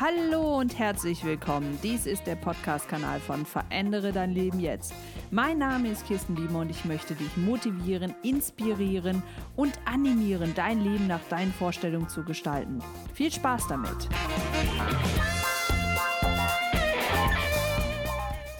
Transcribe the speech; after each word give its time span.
hallo 0.00 0.58
und 0.58 0.78
herzlich 0.78 1.24
willkommen. 1.24 1.76
Dies 1.82 2.06
ist 2.06 2.24
der 2.26 2.36
Podcast-Kanal 2.36 3.18
von 3.18 3.44
Verändere 3.44 4.12
dein 4.12 4.30
Leben 4.30 4.60
jetzt. 4.60 4.94
Mein 5.32 5.58
Name 5.58 5.90
ist 5.90 6.06
Kirsten 6.06 6.36
Biemer 6.36 6.60
und 6.60 6.70
ich 6.70 6.84
möchte 6.84 7.14
dich 7.14 7.36
motivieren, 7.36 8.14
inspirieren 8.22 9.24
und 9.56 9.72
animieren, 9.86 10.52
dein 10.54 10.84
Leben 10.84 11.08
nach 11.08 11.22
deinen 11.30 11.52
Vorstellungen 11.52 12.08
zu 12.08 12.22
gestalten. 12.22 12.78
Viel 13.12 13.32
Spaß 13.32 13.66
damit! 13.68 14.08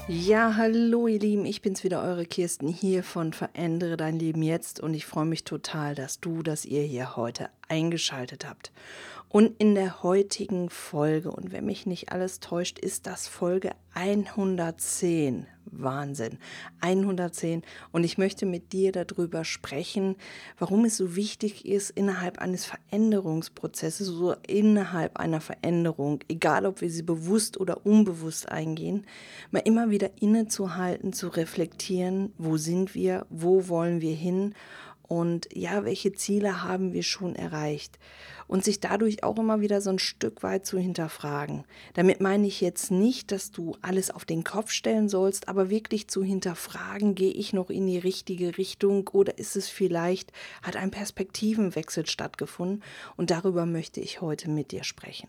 Ja, 0.08 0.56
hallo 0.56 1.06
ihr 1.06 1.20
Lieben, 1.20 1.44
ich 1.44 1.62
bin's 1.62 1.84
wieder, 1.84 2.02
eure 2.02 2.26
Kirsten 2.26 2.66
hier 2.66 3.04
von 3.04 3.32
Verändere 3.32 3.96
dein 3.96 4.18
Leben 4.18 4.42
jetzt 4.42 4.80
und 4.80 4.94
ich 4.94 5.06
freue 5.06 5.26
mich 5.26 5.44
total, 5.44 5.94
dass 5.94 6.18
du, 6.18 6.42
dass 6.42 6.64
ihr 6.64 6.82
hier 6.82 7.14
heute 7.14 7.50
eingeschaltet 7.68 8.46
habt. 8.46 8.72
Und 9.30 9.60
in 9.60 9.74
der 9.74 10.02
heutigen 10.02 10.70
Folge, 10.70 11.30
und 11.30 11.52
wenn 11.52 11.66
mich 11.66 11.84
nicht 11.84 12.12
alles 12.12 12.40
täuscht, 12.40 12.78
ist 12.78 13.06
das 13.06 13.28
Folge 13.28 13.72
110. 13.92 15.46
Wahnsinn. 15.70 16.38
110. 16.80 17.62
Und 17.92 18.04
ich 18.04 18.16
möchte 18.16 18.46
mit 18.46 18.72
dir 18.72 18.90
darüber 18.90 19.44
sprechen, 19.44 20.16
warum 20.58 20.86
es 20.86 20.96
so 20.96 21.14
wichtig 21.14 21.66
ist, 21.66 21.90
innerhalb 21.90 22.38
eines 22.38 22.64
Veränderungsprozesses, 22.64 24.06
so 24.06 24.34
innerhalb 24.46 25.18
einer 25.18 25.42
Veränderung, 25.42 26.20
egal 26.28 26.64
ob 26.64 26.80
wir 26.80 26.90
sie 26.90 27.02
bewusst 27.02 27.60
oder 27.60 27.84
unbewusst 27.84 28.48
eingehen, 28.48 29.06
mal 29.50 29.60
immer 29.60 29.90
wieder 29.90 30.10
innezuhalten, 30.20 31.12
zu 31.12 31.28
reflektieren, 31.28 32.32
wo 32.38 32.56
sind 32.56 32.94
wir, 32.94 33.26
wo 33.28 33.68
wollen 33.68 34.00
wir 34.00 34.14
hin 34.14 34.54
und 35.08 35.48
ja, 35.54 35.84
welche 35.84 36.12
Ziele 36.12 36.62
haben 36.62 36.92
wir 36.92 37.02
schon 37.02 37.34
erreicht? 37.34 37.98
Und 38.46 38.64
sich 38.64 38.80
dadurch 38.80 39.24
auch 39.24 39.38
immer 39.38 39.60
wieder 39.60 39.80
so 39.80 39.90
ein 39.90 39.98
Stück 39.98 40.42
weit 40.42 40.64
zu 40.64 40.78
hinterfragen. 40.78 41.64
Damit 41.94 42.20
meine 42.20 42.46
ich 42.46 42.60
jetzt 42.60 42.90
nicht, 42.90 43.32
dass 43.32 43.50
du 43.50 43.76
alles 43.82 44.10
auf 44.10 44.24
den 44.24 44.44
Kopf 44.44 44.70
stellen 44.70 45.08
sollst, 45.08 45.48
aber 45.48 45.70
wirklich 45.70 46.08
zu 46.08 46.22
hinterfragen, 46.22 47.14
gehe 47.14 47.32
ich 47.32 47.52
noch 47.52 47.70
in 47.70 47.86
die 47.86 47.98
richtige 47.98 48.56
Richtung 48.56 49.08
oder 49.08 49.38
ist 49.38 49.56
es 49.56 49.68
vielleicht, 49.68 50.32
hat 50.62 50.76
ein 50.76 50.90
Perspektivenwechsel 50.90 52.06
stattgefunden? 52.06 52.82
Und 53.16 53.30
darüber 53.30 53.66
möchte 53.66 54.00
ich 54.00 54.20
heute 54.20 54.50
mit 54.50 54.72
dir 54.72 54.84
sprechen. 54.84 55.28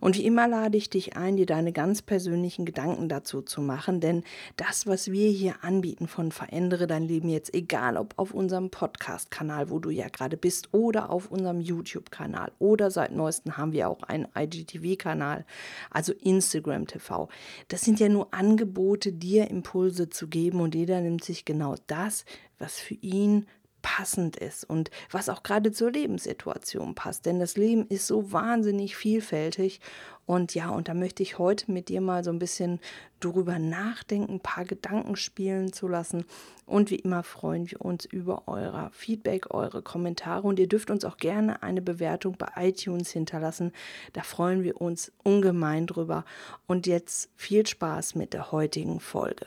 Und 0.00 0.16
wie 0.16 0.24
immer 0.24 0.48
lade 0.48 0.76
ich 0.76 0.90
dich 0.90 1.16
ein, 1.16 1.36
dir 1.36 1.46
deine 1.46 1.72
ganz 1.72 2.02
persönlichen 2.02 2.64
Gedanken 2.64 3.08
dazu 3.08 3.42
zu 3.42 3.60
machen, 3.60 4.00
denn 4.00 4.24
das, 4.56 4.86
was 4.86 5.10
wir 5.10 5.28
hier 5.30 5.56
anbieten 5.62 6.08
von 6.08 6.32
Verändere 6.32 6.86
dein 6.86 7.04
Leben 7.04 7.28
jetzt, 7.28 7.54
egal 7.54 7.96
ob 7.96 8.14
auf 8.16 8.32
unserem 8.32 8.70
Podcast-Kanal, 8.70 9.70
wo 9.70 9.78
du 9.78 9.90
ja 9.90 10.08
gerade 10.08 10.36
bist, 10.36 10.72
oder 10.72 11.10
auf 11.10 11.30
unserem 11.30 11.60
YouTube-Kanal 11.60 12.52
oder 12.58 12.90
seit 12.90 13.12
neuestem 13.12 13.56
haben 13.56 13.72
wir 13.72 13.88
auch 13.88 14.02
einen 14.02 14.28
IGTV-Kanal, 14.36 15.44
also 15.90 16.12
Instagram 16.12 16.86
TV. 16.86 17.28
Das 17.68 17.82
sind 17.82 18.00
ja 18.00 18.08
nur 18.08 18.32
Angebote, 18.32 19.12
dir 19.12 19.50
Impulse 19.50 20.08
zu 20.08 20.28
geben 20.28 20.60
und 20.60 20.74
jeder 20.74 21.00
nimmt 21.00 21.24
sich 21.24 21.44
genau 21.44 21.74
das, 21.86 22.24
was 22.58 22.78
für 22.78 22.94
ihn 22.94 23.46
passend 23.86 24.34
ist 24.34 24.68
und 24.68 24.90
was 25.12 25.28
auch 25.28 25.44
gerade 25.44 25.70
zur 25.70 25.92
Lebenssituation 25.92 26.96
passt. 26.96 27.24
Denn 27.24 27.38
das 27.38 27.56
Leben 27.56 27.86
ist 27.86 28.08
so 28.08 28.32
wahnsinnig 28.32 28.96
vielfältig. 28.96 29.80
Und 30.26 30.56
ja, 30.56 30.70
und 30.70 30.88
da 30.88 30.94
möchte 30.94 31.22
ich 31.22 31.38
heute 31.38 31.70
mit 31.70 31.88
dir 31.88 32.00
mal 32.00 32.24
so 32.24 32.32
ein 32.32 32.40
bisschen 32.40 32.80
drüber 33.20 33.60
nachdenken, 33.60 34.34
ein 34.34 34.40
paar 34.40 34.64
Gedanken 34.64 35.14
spielen 35.14 35.72
zu 35.72 35.86
lassen. 35.86 36.24
Und 36.66 36.90
wie 36.90 36.96
immer 36.96 37.22
freuen 37.22 37.70
wir 37.70 37.80
uns 37.80 38.06
über 38.06 38.48
euer 38.48 38.90
Feedback, 38.92 39.54
eure 39.54 39.82
Kommentare. 39.82 40.48
Und 40.48 40.58
ihr 40.58 40.66
dürft 40.68 40.90
uns 40.90 41.04
auch 41.04 41.16
gerne 41.16 41.62
eine 41.62 41.80
Bewertung 41.80 42.36
bei 42.36 42.48
iTunes 42.56 43.12
hinterlassen. 43.12 43.70
Da 44.14 44.24
freuen 44.24 44.64
wir 44.64 44.80
uns 44.80 45.12
ungemein 45.22 45.86
drüber. 45.86 46.24
Und 46.66 46.88
jetzt 46.88 47.30
viel 47.36 47.64
Spaß 47.64 48.16
mit 48.16 48.32
der 48.32 48.50
heutigen 48.50 48.98
Folge. 48.98 49.46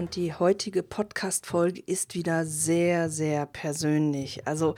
Und 0.00 0.16
die 0.16 0.32
heutige 0.32 0.82
Podcast-Folge 0.82 1.82
ist 1.84 2.14
wieder 2.14 2.46
sehr, 2.46 3.10
sehr 3.10 3.44
persönlich. 3.44 4.46
Also 4.46 4.74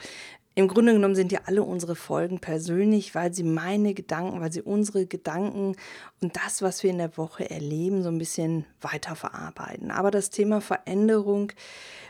im 0.53 0.67
Grunde 0.67 0.91
genommen 0.91 1.15
sind 1.15 1.31
ja 1.31 1.39
alle 1.45 1.63
unsere 1.63 1.95
Folgen 1.95 2.39
persönlich, 2.39 3.15
weil 3.15 3.33
sie 3.33 3.43
meine 3.43 3.93
Gedanken, 3.93 4.41
weil 4.41 4.51
sie 4.51 4.61
unsere 4.61 5.05
Gedanken 5.05 5.77
und 6.19 6.35
das, 6.35 6.61
was 6.61 6.83
wir 6.83 6.89
in 6.89 6.97
der 6.97 7.15
Woche 7.15 7.49
erleben, 7.49 8.03
so 8.03 8.09
ein 8.09 8.17
bisschen 8.17 8.65
weiterverarbeiten. 8.81 9.91
Aber 9.91 10.11
das 10.11 10.29
Thema 10.29 10.59
Veränderung 10.59 11.53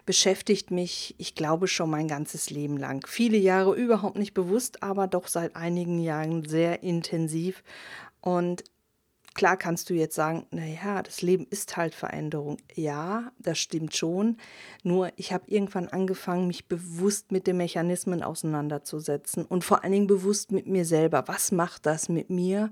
beschäftigt 0.08 0.72
mich, 0.72 1.14
ich 1.20 1.36
glaube, 1.36 1.68
schon 1.68 1.92
mein 1.92 2.08
ganzes 2.08 2.50
Leben 2.50 2.78
lang. 2.78 3.06
Viele 3.08 3.38
Jahre 3.38 3.76
überhaupt 3.76 4.18
nicht 4.18 4.34
bewusst, 4.34 4.82
aber 4.82 5.06
doch 5.06 5.28
seit 5.28 5.56
einigen 5.56 6.00
Jahren 6.00 6.46
sehr 6.46 6.82
intensiv. 6.82 7.64
Und 8.22 8.64
Klar 9.34 9.58
kannst 9.58 9.90
du 9.90 9.96
jetzt 9.96 10.16
sagen, 10.16 10.46
naja, 10.52 11.02
das 11.02 11.22
Leben 11.22 11.48
ist 11.50 11.76
halt 11.76 11.96
Veränderung. 11.96 12.58
Ja, 12.76 13.32
das 13.40 13.58
stimmt 13.58 13.96
schon. 13.96 14.38
Nur 14.84 15.12
ich 15.16 15.34
habe 15.34 15.50
irgendwann 15.50 15.88
angefangen, 15.88 16.48
mich 16.48 16.68
bewusst 16.68 17.32
mit 17.32 17.48
den 17.48 17.58
Mechanismen 17.58 18.22
auseinanderzusetzen 18.22 19.46
und 19.46 19.64
vor 19.64 19.84
allen 19.84 19.94
Dingen 19.94 20.08
bewusst 20.08 20.52
mit 20.52 20.68
mir 20.68 20.86
selber. 20.86 21.24
Was 21.28 21.52
macht 21.52 21.86
das 21.88 22.10
mit 22.10 22.30
mir 22.30 22.72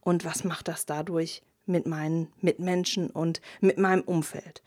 und 0.00 0.24
was 0.24 0.44
macht 0.44 0.68
das 0.68 0.84
dadurch 0.84 1.42
mit 1.64 1.86
meinen 1.86 2.28
Mitmenschen 2.40 3.08
und 3.08 3.40
mit 3.60 3.78
meinem 3.78 4.02
Umfeld? 4.02 4.62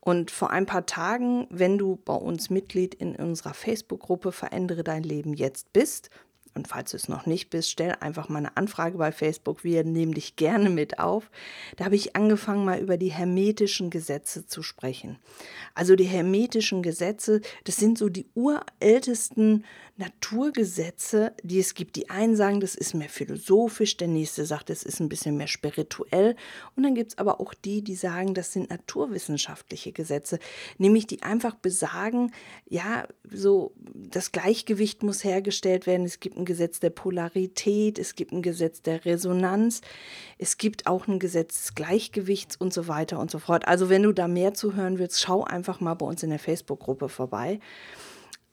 Und 0.00 0.30
vor 0.30 0.50
ein 0.50 0.66
paar 0.66 0.86
Tagen, 0.86 1.46
wenn 1.50 1.76
du 1.76 1.96
bei 1.96 2.14
uns 2.14 2.50
Mitglied 2.50 2.94
in 2.94 3.14
unserer 3.16 3.52
Facebook-Gruppe 3.52 4.32
Verändere 4.32 4.82
dein 4.82 5.02
Leben 5.02 5.34
jetzt 5.34 5.72
bist, 5.72 6.10
und 6.54 6.68
falls 6.68 6.90
du 6.90 6.96
es 6.96 7.08
noch 7.08 7.26
nicht 7.26 7.50
bist, 7.50 7.70
stell 7.70 7.96
einfach 8.00 8.28
mal 8.28 8.38
eine 8.38 8.56
Anfrage 8.56 8.98
bei 8.98 9.12
Facebook. 9.12 9.64
Wir 9.64 9.84
nehmen 9.84 10.12
dich 10.12 10.36
gerne 10.36 10.70
mit 10.70 10.98
auf. 10.98 11.30
Da 11.76 11.84
habe 11.84 11.96
ich 11.96 12.16
angefangen, 12.16 12.64
mal 12.64 12.80
über 12.80 12.96
die 12.96 13.12
hermetischen 13.12 13.90
Gesetze 13.90 14.46
zu 14.46 14.62
sprechen. 14.62 15.18
Also 15.74 15.96
die 15.96 16.04
hermetischen 16.04 16.82
Gesetze, 16.82 17.40
das 17.64 17.76
sind 17.76 17.98
so 17.98 18.08
die 18.08 18.26
urältesten 18.34 19.64
Naturgesetze, 19.98 21.32
die 21.42 21.58
es 21.58 21.74
gibt. 21.74 21.96
Die 21.96 22.08
einen 22.08 22.36
sagen, 22.36 22.60
das 22.60 22.76
ist 22.76 22.94
mehr 22.94 23.08
philosophisch, 23.08 23.96
der 23.96 24.06
nächste 24.06 24.46
sagt, 24.46 24.70
das 24.70 24.84
ist 24.84 25.00
ein 25.00 25.08
bisschen 25.08 25.36
mehr 25.36 25.48
spirituell. 25.48 26.36
Und 26.76 26.84
dann 26.84 26.94
gibt 26.94 27.10
es 27.12 27.18
aber 27.18 27.40
auch 27.40 27.52
die, 27.52 27.82
die 27.82 27.96
sagen, 27.96 28.32
das 28.32 28.52
sind 28.52 28.70
naturwissenschaftliche 28.70 29.90
Gesetze, 29.90 30.38
nämlich 30.78 31.08
die 31.08 31.22
einfach 31.24 31.56
besagen, 31.56 32.32
ja, 32.68 33.08
so 33.28 33.74
das 33.94 34.30
Gleichgewicht 34.30 35.02
muss 35.02 35.24
hergestellt 35.24 35.86
werden. 35.88 36.06
Es 36.06 36.20
gibt 36.20 36.37
ein 36.38 36.44
Gesetz 36.44 36.80
der 36.80 36.90
Polarität, 36.90 37.98
es 37.98 38.14
gibt 38.14 38.32
ein 38.32 38.42
Gesetz 38.42 38.82
der 38.82 39.04
Resonanz, 39.04 39.80
es 40.38 40.56
gibt 40.56 40.86
auch 40.86 41.06
ein 41.06 41.18
Gesetz 41.18 41.58
des 41.58 41.74
Gleichgewichts 41.74 42.56
und 42.56 42.72
so 42.72 42.88
weiter 42.88 43.18
und 43.18 43.30
so 43.30 43.38
fort. 43.38 43.68
Also 43.68 43.88
wenn 43.88 44.04
du 44.04 44.12
da 44.12 44.28
mehr 44.28 44.54
zuhören 44.54 44.98
willst, 44.98 45.20
schau 45.20 45.44
einfach 45.44 45.80
mal 45.80 45.94
bei 45.94 46.06
uns 46.06 46.22
in 46.22 46.30
der 46.30 46.38
Facebook-Gruppe 46.38 47.08
vorbei. 47.08 47.60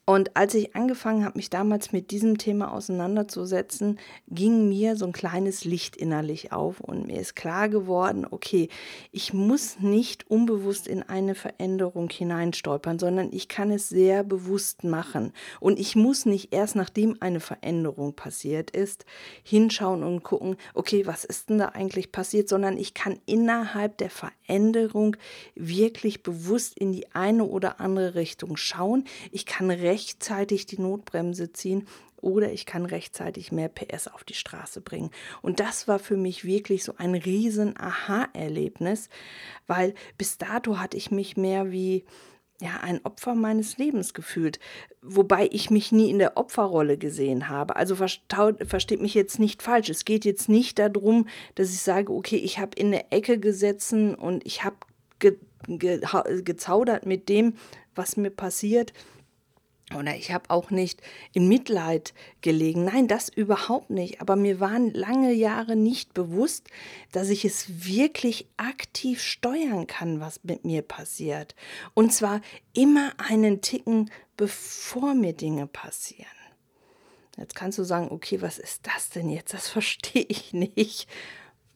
Und 0.07 0.37
als 0.37 0.53
ich 0.53 0.75
angefangen 0.75 1.25
habe, 1.25 1.39
mich 1.39 1.49
damals 1.49 1.91
mit 1.91 2.11
diesem 2.11 2.37
Thema 2.37 2.71
auseinanderzusetzen, 2.71 3.97
ging 4.27 4.69
mir 4.69 4.95
so 4.97 5.07
ein 5.07 5.13
kleines 5.13 5.65
Licht 5.65 5.95
innerlich 5.95 6.51
auf 6.51 6.79
und 6.79 7.07
mir 7.07 7.19
ist 7.19 7.35
klar 7.35 7.69
geworden, 7.69 8.27
okay, 8.29 8.69
ich 9.11 9.33
muss 9.33 9.79
nicht 9.79 10.29
unbewusst 10.29 10.87
in 10.87 11.01
eine 11.01 11.33
Veränderung 11.33 12.07
hineinstolpern, 12.11 12.99
sondern 12.99 13.29
ich 13.33 13.47
kann 13.47 13.71
es 13.71 13.89
sehr 13.89 14.23
bewusst 14.23 14.83
machen. 14.83 15.33
Und 15.59 15.79
ich 15.79 15.95
muss 15.95 16.27
nicht 16.27 16.53
erst 16.53 16.75
nachdem 16.75 17.17
eine 17.19 17.39
Veränderung 17.39 18.13
passiert 18.13 18.69
ist, 18.69 19.05
hinschauen 19.41 20.03
und 20.03 20.21
gucken, 20.21 20.57
okay, 20.75 21.07
was 21.07 21.25
ist 21.25 21.49
denn 21.49 21.57
da 21.57 21.69
eigentlich 21.69 22.11
passiert, 22.11 22.47
sondern 22.47 22.77
ich 22.77 22.93
kann 22.93 23.17
innerhalb 23.25 23.97
der 23.97 24.11
Veränderung 24.11 25.17
wirklich 25.55 26.21
bewusst 26.21 26.77
in 26.77 26.91
die 26.91 27.11
eine 27.15 27.45
oder 27.45 27.79
andere 27.79 28.13
Richtung 28.13 28.55
schauen. 28.55 29.05
Ich 29.31 29.47
kann 29.47 29.71
rechtzeitig 29.95 30.65
die 30.65 30.81
Notbremse 30.81 31.53
ziehen 31.53 31.87
oder 32.17 32.51
ich 32.51 32.65
kann 32.65 32.85
rechtzeitig 32.85 33.51
mehr 33.51 33.69
PS 33.69 34.07
auf 34.07 34.23
die 34.23 34.33
Straße 34.33 34.81
bringen. 34.81 35.11
Und 35.41 35.59
das 35.59 35.87
war 35.87 35.99
für 35.99 36.17
mich 36.17 36.43
wirklich 36.43 36.83
so 36.83 36.95
ein 36.97 37.15
riesen 37.15 37.79
Aha-Erlebnis, 37.79 39.09
weil 39.67 39.93
bis 40.17 40.37
dato 40.37 40.79
hatte 40.79 40.97
ich 40.97 41.11
mich 41.11 41.37
mehr 41.37 41.71
wie 41.71 42.03
ja, 42.61 42.79
ein 42.81 42.99
Opfer 43.03 43.35
meines 43.35 43.77
Lebens 43.77 44.13
gefühlt, 44.13 44.59
wobei 45.01 45.49
ich 45.51 45.69
mich 45.69 45.91
nie 45.91 46.09
in 46.09 46.19
der 46.19 46.35
Opferrolle 46.35 46.97
gesehen 46.97 47.47
habe. 47.47 47.75
Also 47.75 47.95
versteht 47.95 49.01
mich 49.01 49.13
jetzt 49.13 49.39
nicht 49.39 49.61
falsch. 49.61 49.89
Es 49.89 50.03
geht 50.05 50.25
jetzt 50.25 50.49
nicht 50.49 50.79
darum, 50.79 51.27
dass 51.55 51.69
ich 51.69 51.81
sage, 51.81 52.11
okay, 52.11 52.37
ich 52.37 52.59
habe 52.59 52.71
in 52.75 52.91
der 52.91 53.13
Ecke 53.13 53.39
gesessen 53.39 54.15
und 54.15 54.45
ich 54.45 54.63
habe 54.63 54.77
ge 55.19 55.37
ge 55.67 56.01
gezaudert 56.43 57.05
mit 57.05 57.27
dem, 57.29 57.55
was 57.93 58.17
mir 58.17 58.29
passiert 58.29 58.93
oder 59.93 60.15
ich 60.15 60.31
habe 60.31 60.49
auch 60.49 60.71
nicht 60.71 61.01
in 61.33 61.47
Mitleid 61.47 62.15
gelegen. 62.41 62.85
Nein, 62.85 63.07
das 63.07 63.29
überhaupt 63.29 63.91
nicht. 63.91 64.19
Aber 64.19 64.35
mir 64.35 64.59
waren 64.59 64.91
lange 64.91 65.31
Jahre 65.31 65.75
nicht 65.75 66.15
bewusst, 66.15 66.69
dass 67.11 67.29
ich 67.29 67.45
es 67.45 67.85
wirklich 67.85 68.47
aktiv 68.57 69.21
steuern 69.21 69.85
kann, 69.85 70.19
was 70.19 70.43
mit 70.43 70.65
mir 70.65 70.81
passiert. 70.81 71.55
Und 71.93 72.13
zwar 72.13 72.41
immer 72.73 73.13
einen 73.17 73.61
Ticken, 73.61 74.09
bevor 74.37 75.13
mir 75.13 75.33
Dinge 75.33 75.67
passieren. 75.67 76.25
Jetzt 77.37 77.53
kannst 77.53 77.77
du 77.77 77.83
sagen, 77.83 78.07
okay, 78.09 78.41
was 78.41 78.57
ist 78.57 78.87
das 78.87 79.09
denn 79.09 79.29
jetzt? 79.29 79.53
Das 79.53 79.67
verstehe 79.69 80.25
ich 80.27 80.51
nicht. 80.51 81.07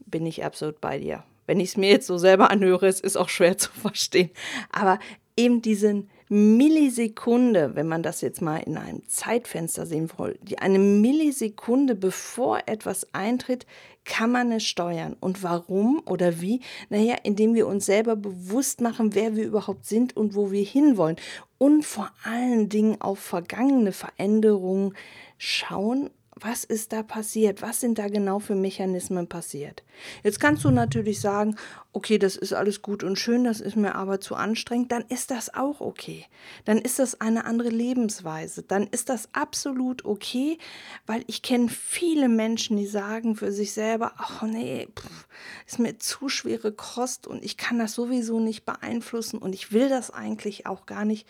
Bin 0.04 0.26
ich 0.26 0.44
absolut 0.44 0.80
bei 0.80 0.98
dir. 0.98 1.22
Wenn 1.46 1.60
ich 1.60 1.70
es 1.70 1.76
mir 1.76 1.90
jetzt 1.90 2.08
so 2.08 2.18
selber 2.18 2.50
anhöre, 2.50 2.88
es 2.88 3.00
ist 3.00 3.16
auch 3.16 3.28
schwer 3.28 3.56
zu 3.56 3.70
verstehen. 3.70 4.30
Aber 4.72 4.98
eben 5.36 5.62
diesen 5.62 6.10
Millisekunde, 6.32 7.74
wenn 7.74 7.88
man 7.88 8.04
das 8.04 8.20
jetzt 8.20 8.40
mal 8.40 8.58
in 8.58 8.76
einem 8.76 9.02
Zeitfenster 9.08 9.84
sehen 9.84 10.08
will, 10.16 10.38
eine 10.60 10.78
Millisekunde 10.78 11.96
bevor 11.96 12.60
etwas 12.66 13.12
eintritt, 13.12 13.66
kann 14.04 14.30
man 14.30 14.52
es 14.52 14.64
steuern. 14.64 15.16
Und 15.18 15.42
warum 15.42 16.00
oder 16.06 16.40
wie? 16.40 16.60
Naja, 16.88 17.16
indem 17.24 17.54
wir 17.54 17.66
uns 17.66 17.86
selber 17.86 18.14
bewusst 18.14 18.80
machen, 18.80 19.16
wer 19.16 19.34
wir 19.34 19.44
überhaupt 19.44 19.86
sind 19.86 20.16
und 20.16 20.36
wo 20.36 20.52
wir 20.52 20.62
hinwollen. 20.62 21.16
Und 21.58 21.84
vor 21.84 22.12
allen 22.22 22.68
Dingen 22.68 23.00
auf 23.00 23.18
vergangene 23.18 23.90
Veränderungen 23.90 24.94
schauen 25.36 26.10
was 26.40 26.64
ist 26.64 26.92
da 26.92 27.02
passiert? 27.02 27.62
Was 27.62 27.80
sind 27.80 27.98
da 27.98 28.08
genau 28.08 28.38
für 28.38 28.54
Mechanismen 28.54 29.28
passiert? 29.28 29.82
Jetzt 30.22 30.40
kannst 30.40 30.64
du 30.64 30.70
natürlich 30.70 31.20
sagen, 31.20 31.56
okay, 31.92 32.18
das 32.18 32.36
ist 32.36 32.52
alles 32.52 32.82
gut 32.82 33.04
und 33.04 33.18
schön, 33.18 33.44
das 33.44 33.60
ist 33.60 33.76
mir 33.76 33.94
aber 33.94 34.20
zu 34.20 34.34
anstrengend, 34.34 34.92
dann 34.92 35.04
ist 35.08 35.30
das 35.30 35.52
auch 35.52 35.80
okay. 35.80 36.26
Dann 36.64 36.78
ist 36.78 36.98
das 36.98 37.20
eine 37.20 37.44
andere 37.44 37.68
Lebensweise. 37.68 38.62
Dann 38.62 38.86
ist 38.86 39.08
das 39.08 39.28
absolut 39.32 40.04
okay, 40.04 40.58
weil 41.06 41.24
ich 41.26 41.42
kenne 41.42 41.68
viele 41.68 42.28
Menschen, 42.28 42.76
die 42.76 42.86
sagen 42.86 43.36
für 43.36 43.52
sich 43.52 43.72
selber, 43.72 44.12
ach 44.16 44.42
nee, 44.42 44.88
pff, 44.94 45.26
ist 45.66 45.78
mir 45.78 45.98
zu 45.98 46.28
schwere 46.28 46.72
Kost 46.72 47.26
und 47.26 47.44
ich 47.44 47.56
kann 47.56 47.78
das 47.78 47.94
sowieso 47.94 48.40
nicht 48.40 48.64
beeinflussen 48.64 49.38
und 49.38 49.54
ich 49.54 49.72
will 49.72 49.88
das 49.88 50.10
eigentlich 50.10 50.66
auch 50.66 50.86
gar 50.86 51.04
nicht. 51.04 51.26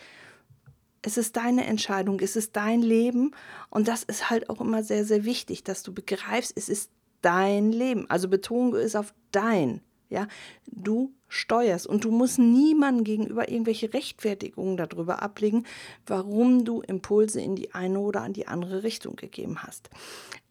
Es 1.03 1.17
ist 1.17 1.37
deine 1.37 1.67
Entscheidung, 1.67 2.21
es 2.21 2.37
ist 2.37 2.57
dein 2.57 2.83
Leben 2.83 3.33
und 3.71 3.89
das 3.89 4.03
ist 4.03 4.31
halt 4.31 4.51
auch 4.51 4.61
immer 4.61 4.83
sehr, 4.83 5.05
sehr 5.05 5.25
wichtig, 5.25 5.65
dass 5.65 5.83
du 5.83 5.93
begreifst, 5.93 6.53
es 6.57 6.69
ist 6.69 6.91
dein 7.23 7.73
Leben. 7.73 8.09
Also 8.09 8.29
Betonung 8.29 8.75
ist 8.75 8.97
auf 8.97 9.15
dein. 9.33 9.81
Ja, 10.11 10.27
du 10.67 11.15
steuerst 11.29 11.87
und 11.87 12.03
du 12.03 12.11
musst 12.11 12.41
niemandem 12.41 13.05
gegenüber 13.05 13.49
irgendwelche 13.49 13.95
Rechtfertigungen 13.95 14.77
darüber 14.77 15.23
ablegen, 15.23 15.67
warum 16.05 16.65
du 16.65 16.81
Impulse 16.81 17.41
in 17.41 17.55
die 17.55 17.73
eine 17.75 18.01
oder 18.01 18.23
an 18.23 18.33
die 18.33 18.49
andere 18.49 18.83
Richtung 18.83 19.15
gegeben 19.15 19.63
hast. 19.63 19.89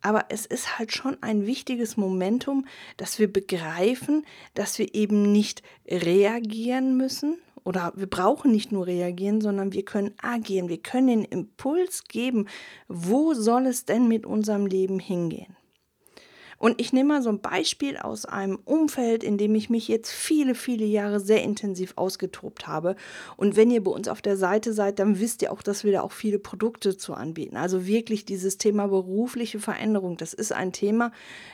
Aber 0.01 0.27
es 0.29 0.45
ist 0.45 0.79
halt 0.79 0.93
schon 0.93 1.17
ein 1.21 1.45
wichtiges 1.45 1.97
Momentum, 1.97 2.65
dass 2.95 3.19
wir 3.19 3.31
begreifen, 3.31 4.25
dass 4.53 4.79
wir 4.79 4.95
eben 4.95 5.33
nicht 5.33 5.61
reagieren 5.85 6.95
müssen, 6.95 7.37
oder 7.63 7.93
wir 7.95 8.07
brauchen 8.07 8.51
nicht 8.51 8.71
nur 8.71 8.87
reagieren, 8.87 9.41
sondern 9.41 9.73
wir 9.73 9.83
können 9.83 10.13
agieren. 10.21 10.69
Wir 10.69 10.81
können 10.81 11.07
den 11.07 11.23
Impuls 11.23 12.03
geben, 12.07 12.47
wo 12.87 13.33
soll 13.33 13.65
es 13.67 13.85
denn 13.85 14.07
mit 14.07 14.25
unserem 14.25 14.65
Leben 14.65 14.99
hingehen. 14.99 15.55
Und 16.59 16.79
ich 16.79 16.93
nehme 16.93 17.13
mal 17.13 17.21
so 17.21 17.29
ein 17.29 17.39
Beispiel 17.39 17.97
aus 17.97 18.25
einem 18.25 18.59
Umfeld, 18.65 19.23
in 19.23 19.37
dem 19.37 19.55
ich 19.55 19.69
mich 19.69 19.87
jetzt 19.87 20.11
viele, 20.11 20.53
viele 20.53 20.85
Jahre 20.85 21.19
sehr 21.21 21.41
intensiv 21.41 21.93
ausgetobt 21.95 22.67
habe. 22.67 22.95
Und 23.37 23.55
wenn 23.55 23.71
ihr 23.71 23.83
bei 23.83 23.91
uns 23.91 24.09
auf 24.09 24.21
der 24.21 24.37
Seite 24.37 24.73
seid, 24.73 24.99
dann 24.99 25.19
wisst 25.19 25.41
ihr 25.41 25.51
auch, 25.53 25.61
dass 25.61 25.85
wir 25.85 25.93
da 25.93 26.01
auch 26.01 26.11
viele 26.11 26.37
Produkte 26.37 26.97
zu 26.97 27.13
anbieten. 27.13 27.55
Also 27.55 27.87
wirklich 27.87 28.25
dieses 28.25 28.57
Thema 28.57 28.87
berufliche 28.87 29.59
Veränderung, 29.59 30.17
das 30.17 30.33
ist 30.33 30.51
ein 30.51 30.73
Thema, 30.73 31.11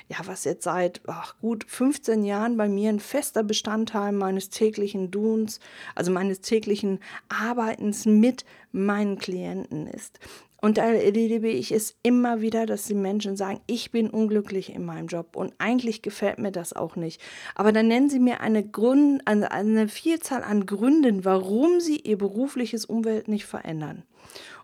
ja, 0.09 0.17
was 0.25 0.43
jetzt 0.43 0.63
seit 0.63 1.01
ach, 1.05 1.35
gut 1.39 1.65
15 1.67 2.23
Jahren 2.23 2.57
bei 2.57 2.67
mir 2.67 2.89
ein 2.89 2.99
fester 2.99 3.43
Bestandteil 3.43 4.11
meines 4.11 4.49
täglichen 4.49 5.11
Doens, 5.11 5.59
also 5.93 6.11
meines 6.11 6.41
täglichen 6.41 6.99
Arbeitens 7.29 8.05
mit 8.05 8.43
meinen 8.71 9.19
Klienten 9.19 9.87
ist. 9.87 10.19
Und 10.61 10.77
da 10.77 10.85
erlebe 10.85 11.49
ich 11.49 11.71
es 11.71 11.95
immer 12.01 12.41
wieder, 12.41 12.65
dass 12.65 12.85
die 12.85 12.95
Menschen 12.95 13.35
sagen, 13.35 13.59
ich 13.67 13.91
bin 13.91 14.09
unglücklich 14.09 14.73
in 14.73 14.85
meinem 14.85 15.07
Job 15.07 15.35
und 15.35 15.53
eigentlich 15.57 16.01
gefällt 16.01 16.39
mir 16.39 16.51
das 16.51 16.73
auch 16.73 16.95
nicht. 16.95 17.21
Aber 17.53 17.71
dann 17.71 17.87
nennen 17.87 18.09
sie 18.09 18.19
mir 18.19 18.41
eine, 18.41 18.63
Grund, 18.67 19.21
eine, 19.25 19.51
eine 19.51 19.87
Vielzahl 19.87 20.43
an 20.43 20.65
Gründen, 20.65 21.25
warum 21.25 21.79
sie 21.79 21.97
ihr 21.97 22.17
berufliches 22.17 22.85
Umfeld 22.85 23.27
nicht 23.27 23.45
verändern. 23.45 24.03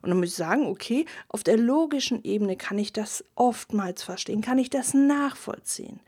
Und 0.02 0.10
dann 0.10 0.20
muss 0.20 0.30
ich 0.30 0.36
sagen, 0.36 0.66
okay, 0.66 1.06
auf 1.28 1.44
der 1.44 1.58
logischen 1.58 2.24
Ebene 2.24 2.56
kann 2.56 2.80
ich 2.80 2.92
das 2.92 3.24
oftmals 3.36 4.04
verstehen, 4.04 4.42
kann 4.42 4.58
ich 4.58 4.70
das 4.70 4.94
nachvollziehen. 4.94 6.00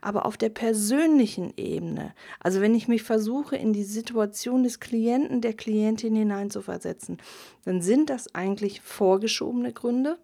Aber 0.00 0.26
auf 0.26 0.36
der 0.36 0.50
persönlichen 0.50 1.52
Ebene, 1.56 2.14
also 2.38 2.60
wenn 2.60 2.74
ich 2.74 2.88
mich 2.88 3.02
versuche, 3.02 3.56
in 3.56 3.72
die 3.72 3.84
Situation 3.84 4.62
des 4.62 4.80
Klienten, 4.80 5.40
der 5.40 5.54
Klientin 5.54 6.14
hineinzuversetzen, 6.14 7.18
dann 7.64 7.82
sind 7.82 8.10
das 8.10 8.34
eigentlich 8.34 8.80
vorgeschobene 8.80 9.72
Gründe, 9.72 10.18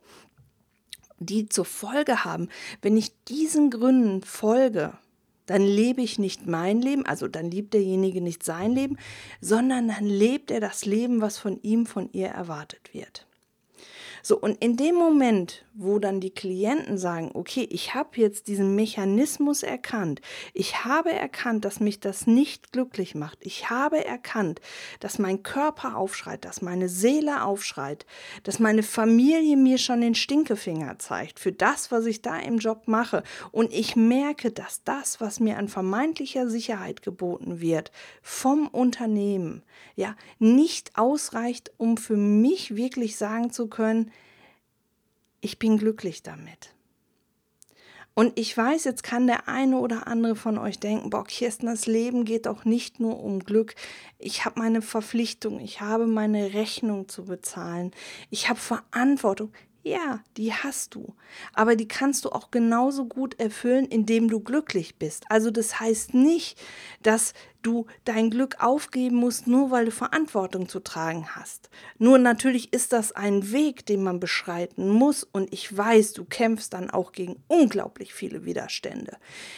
die 1.18 1.48
zur 1.48 1.64
Folge 1.64 2.24
haben, 2.24 2.48
wenn 2.82 2.96
ich 2.96 3.12
diesen 3.24 3.70
Gründen 3.70 4.22
folge, 4.22 4.92
dann 5.46 5.62
lebe 5.62 6.02
ich 6.02 6.18
nicht 6.18 6.46
mein 6.46 6.82
Leben, 6.82 7.06
also 7.06 7.28
dann 7.28 7.50
liebt 7.50 7.74
derjenige 7.74 8.20
nicht 8.20 8.42
sein 8.42 8.72
Leben, 8.72 8.96
sondern 9.40 9.88
dann 9.88 10.04
lebt 10.06 10.50
er 10.50 10.60
das 10.60 10.84
Leben, 10.84 11.20
was 11.20 11.38
von 11.38 11.60
ihm, 11.62 11.86
von 11.86 12.10
ihr 12.12 12.28
erwartet 12.28 12.92
wird. 12.92 13.26
So, 14.28 14.36
und 14.36 14.60
in 14.60 14.76
dem 14.76 14.96
Moment, 14.96 15.64
wo 15.72 16.00
dann 16.00 16.20
die 16.20 16.34
Klienten 16.34 16.98
sagen, 16.98 17.30
okay, 17.34 17.68
ich 17.70 17.94
habe 17.94 18.08
jetzt 18.16 18.48
diesen 18.48 18.74
Mechanismus 18.74 19.62
erkannt, 19.62 20.20
ich 20.52 20.84
habe 20.84 21.12
erkannt, 21.12 21.64
dass 21.64 21.78
mich 21.78 22.00
das 22.00 22.26
nicht 22.26 22.72
glücklich 22.72 23.14
macht, 23.14 23.38
ich 23.42 23.70
habe 23.70 24.04
erkannt, 24.04 24.60
dass 24.98 25.20
mein 25.20 25.44
Körper 25.44 25.96
aufschreit, 25.96 26.44
dass 26.44 26.60
meine 26.60 26.88
Seele 26.88 27.44
aufschreit, 27.44 28.04
dass 28.42 28.58
meine 28.58 28.82
Familie 28.82 29.56
mir 29.56 29.78
schon 29.78 30.00
den 30.00 30.16
Stinkefinger 30.16 30.98
zeigt 30.98 31.38
für 31.38 31.52
das, 31.52 31.92
was 31.92 32.04
ich 32.06 32.20
da 32.20 32.36
im 32.36 32.58
Job 32.58 32.88
mache 32.88 33.22
und 33.52 33.72
ich 33.72 33.94
merke, 33.94 34.50
dass 34.50 34.82
das, 34.82 35.20
was 35.20 35.38
mir 35.38 35.56
an 35.56 35.68
vermeintlicher 35.68 36.50
Sicherheit 36.50 37.02
geboten 37.02 37.60
wird 37.60 37.92
vom 38.22 38.66
Unternehmen, 38.66 39.62
ja, 39.94 40.16
nicht 40.40 40.98
ausreicht, 40.98 41.70
um 41.76 41.96
für 41.96 42.16
mich 42.16 42.74
wirklich 42.74 43.16
sagen 43.16 43.52
zu 43.52 43.68
können, 43.68 44.10
ich 45.46 45.60
bin 45.60 45.78
glücklich 45.78 46.24
damit. 46.24 46.74
Und 48.14 48.36
ich 48.36 48.56
weiß, 48.56 48.82
jetzt 48.82 49.04
kann 49.04 49.28
der 49.28 49.46
eine 49.46 49.78
oder 49.78 50.08
andere 50.08 50.34
von 50.34 50.58
euch 50.58 50.80
denken, 50.80 51.08
boah, 51.08 51.22
Kirsten, 51.22 51.66
das 51.66 51.86
Leben 51.86 52.24
geht 52.24 52.46
doch 52.46 52.64
nicht 52.64 52.98
nur 52.98 53.22
um 53.22 53.38
Glück. 53.38 53.76
Ich 54.18 54.44
habe 54.44 54.58
meine 54.58 54.82
Verpflichtung, 54.82 55.60
ich 55.60 55.80
habe 55.80 56.08
meine 56.08 56.52
Rechnung 56.52 57.08
zu 57.08 57.26
bezahlen, 57.26 57.92
ich 58.28 58.48
habe 58.48 58.58
Verantwortung. 58.58 59.52
Ja, 59.86 60.18
die 60.36 60.52
hast 60.52 60.96
du. 60.96 61.14
Aber 61.52 61.76
die 61.76 61.86
kannst 61.86 62.24
du 62.24 62.30
auch 62.30 62.50
genauso 62.50 63.04
gut 63.04 63.38
erfüllen, 63.38 63.86
indem 63.86 64.28
du 64.28 64.40
glücklich 64.40 64.96
bist. 64.96 65.22
Also 65.28 65.52
das 65.52 65.78
heißt 65.78 66.12
nicht, 66.12 66.58
dass 67.04 67.34
du 67.62 67.86
dein 68.04 68.30
Glück 68.30 68.56
aufgeben 68.58 69.14
musst, 69.14 69.46
nur 69.46 69.70
weil 69.70 69.84
du 69.84 69.92
Verantwortung 69.92 70.68
zu 70.68 70.80
tragen 70.80 71.28
hast. 71.36 71.70
Nur 71.98 72.18
natürlich 72.18 72.72
ist 72.72 72.92
das 72.92 73.12
ein 73.12 73.52
Weg, 73.52 73.86
den 73.86 74.02
man 74.02 74.18
beschreiten 74.18 74.88
muss 74.88 75.22
und 75.22 75.52
ich 75.52 75.76
weiß, 75.76 76.14
du 76.14 76.24
kämpfst 76.24 76.72
dann 76.72 76.90
auch 76.90 77.12
gegen 77.12 77.36
unglaublich 77.46 78.12
viele 78.12 78.44
Widerstände. 78.44 79.16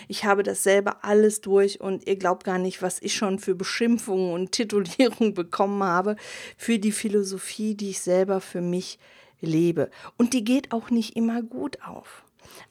Ich 0.09 0.27
habe 0.27 0.43
das 0.43 0.63
selber 0.63 1.07
alles 1.07 1.41
durch 1.41 1.81
und 1.81 2.07
ihr 2.07 2.17
glaubt 2.17 2.45
gar 2.45 2.59
nicht, 2.59 2.83
was 2.83 3.01
ich 3.01 3.15
schon 3.15 3.39
für 3.39 3.55
Beschimpfungen 3.55 4.35
und 4.35 4.53
Titulierungen 4.53 5.33
bekommen 5.33 5.83
habe 5.83 6.17
für 6.59 6.79
die 6.79 6.93
Philosophie, 6.93 7.75
die 7.75 7.89
ich 7.89 8.01
selber 8.01 8.43
für 8.43 8.61
mich 8.61 8.99
lebe. 9.41 9.91
Und 10.17 10.33
die 10.33 10.45
geht 10.45 10.73
auch 10.73 10.91
nicht 10.91 11.17
immer 11.17 11.43
gut 11.43 11.83
auf. 11.83 12.25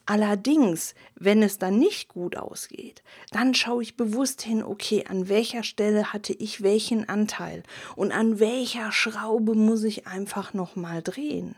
Allerdings, 0.06 0.96
wenn 1.16 1.44
es 1.44 1.60
dann 1.60 1.78
nicht 1.78 2.10
gut 2.10 2.36
ausgeht, 2.36 3.04
dann 3.32 3.54
schaue 3.54 3.84
ich 3.84 3.98
bewusst 3.98 4.42
hin, 4.42 4.64
okay, 4.64 5.06
an 5.08 5.30
welcher 5.30 5.64
Stelle 5.64 6.14
hatte 6.14 6.34
ich 6.34 6.64
welchen 6.64 7.08
Anteil 7.08 7.64
und 7.96 8.12
an 8.12 8.40
welcher 8.40 8.92
Schraube 8.92 9.54
muss 9.54 9.84
ich 9.84 10.08
einfach 10.08 10.54
noch 10.54 10.76
mal 10.76 11.02
drehen. 11.02 11.56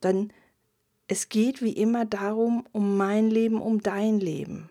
Dann 0.00 0.32
es 1.10 1.30
geht 1.30 1.62
wie 1.62 1.72
immer 1.72 2.04
darum, 2.04 2.66
um 2.72 2.98
mein 2.98 3.30
Leben, 3.30 3.62
um 3.62 3.82
dein 3.82 4.20
Leben. 4.20 4.68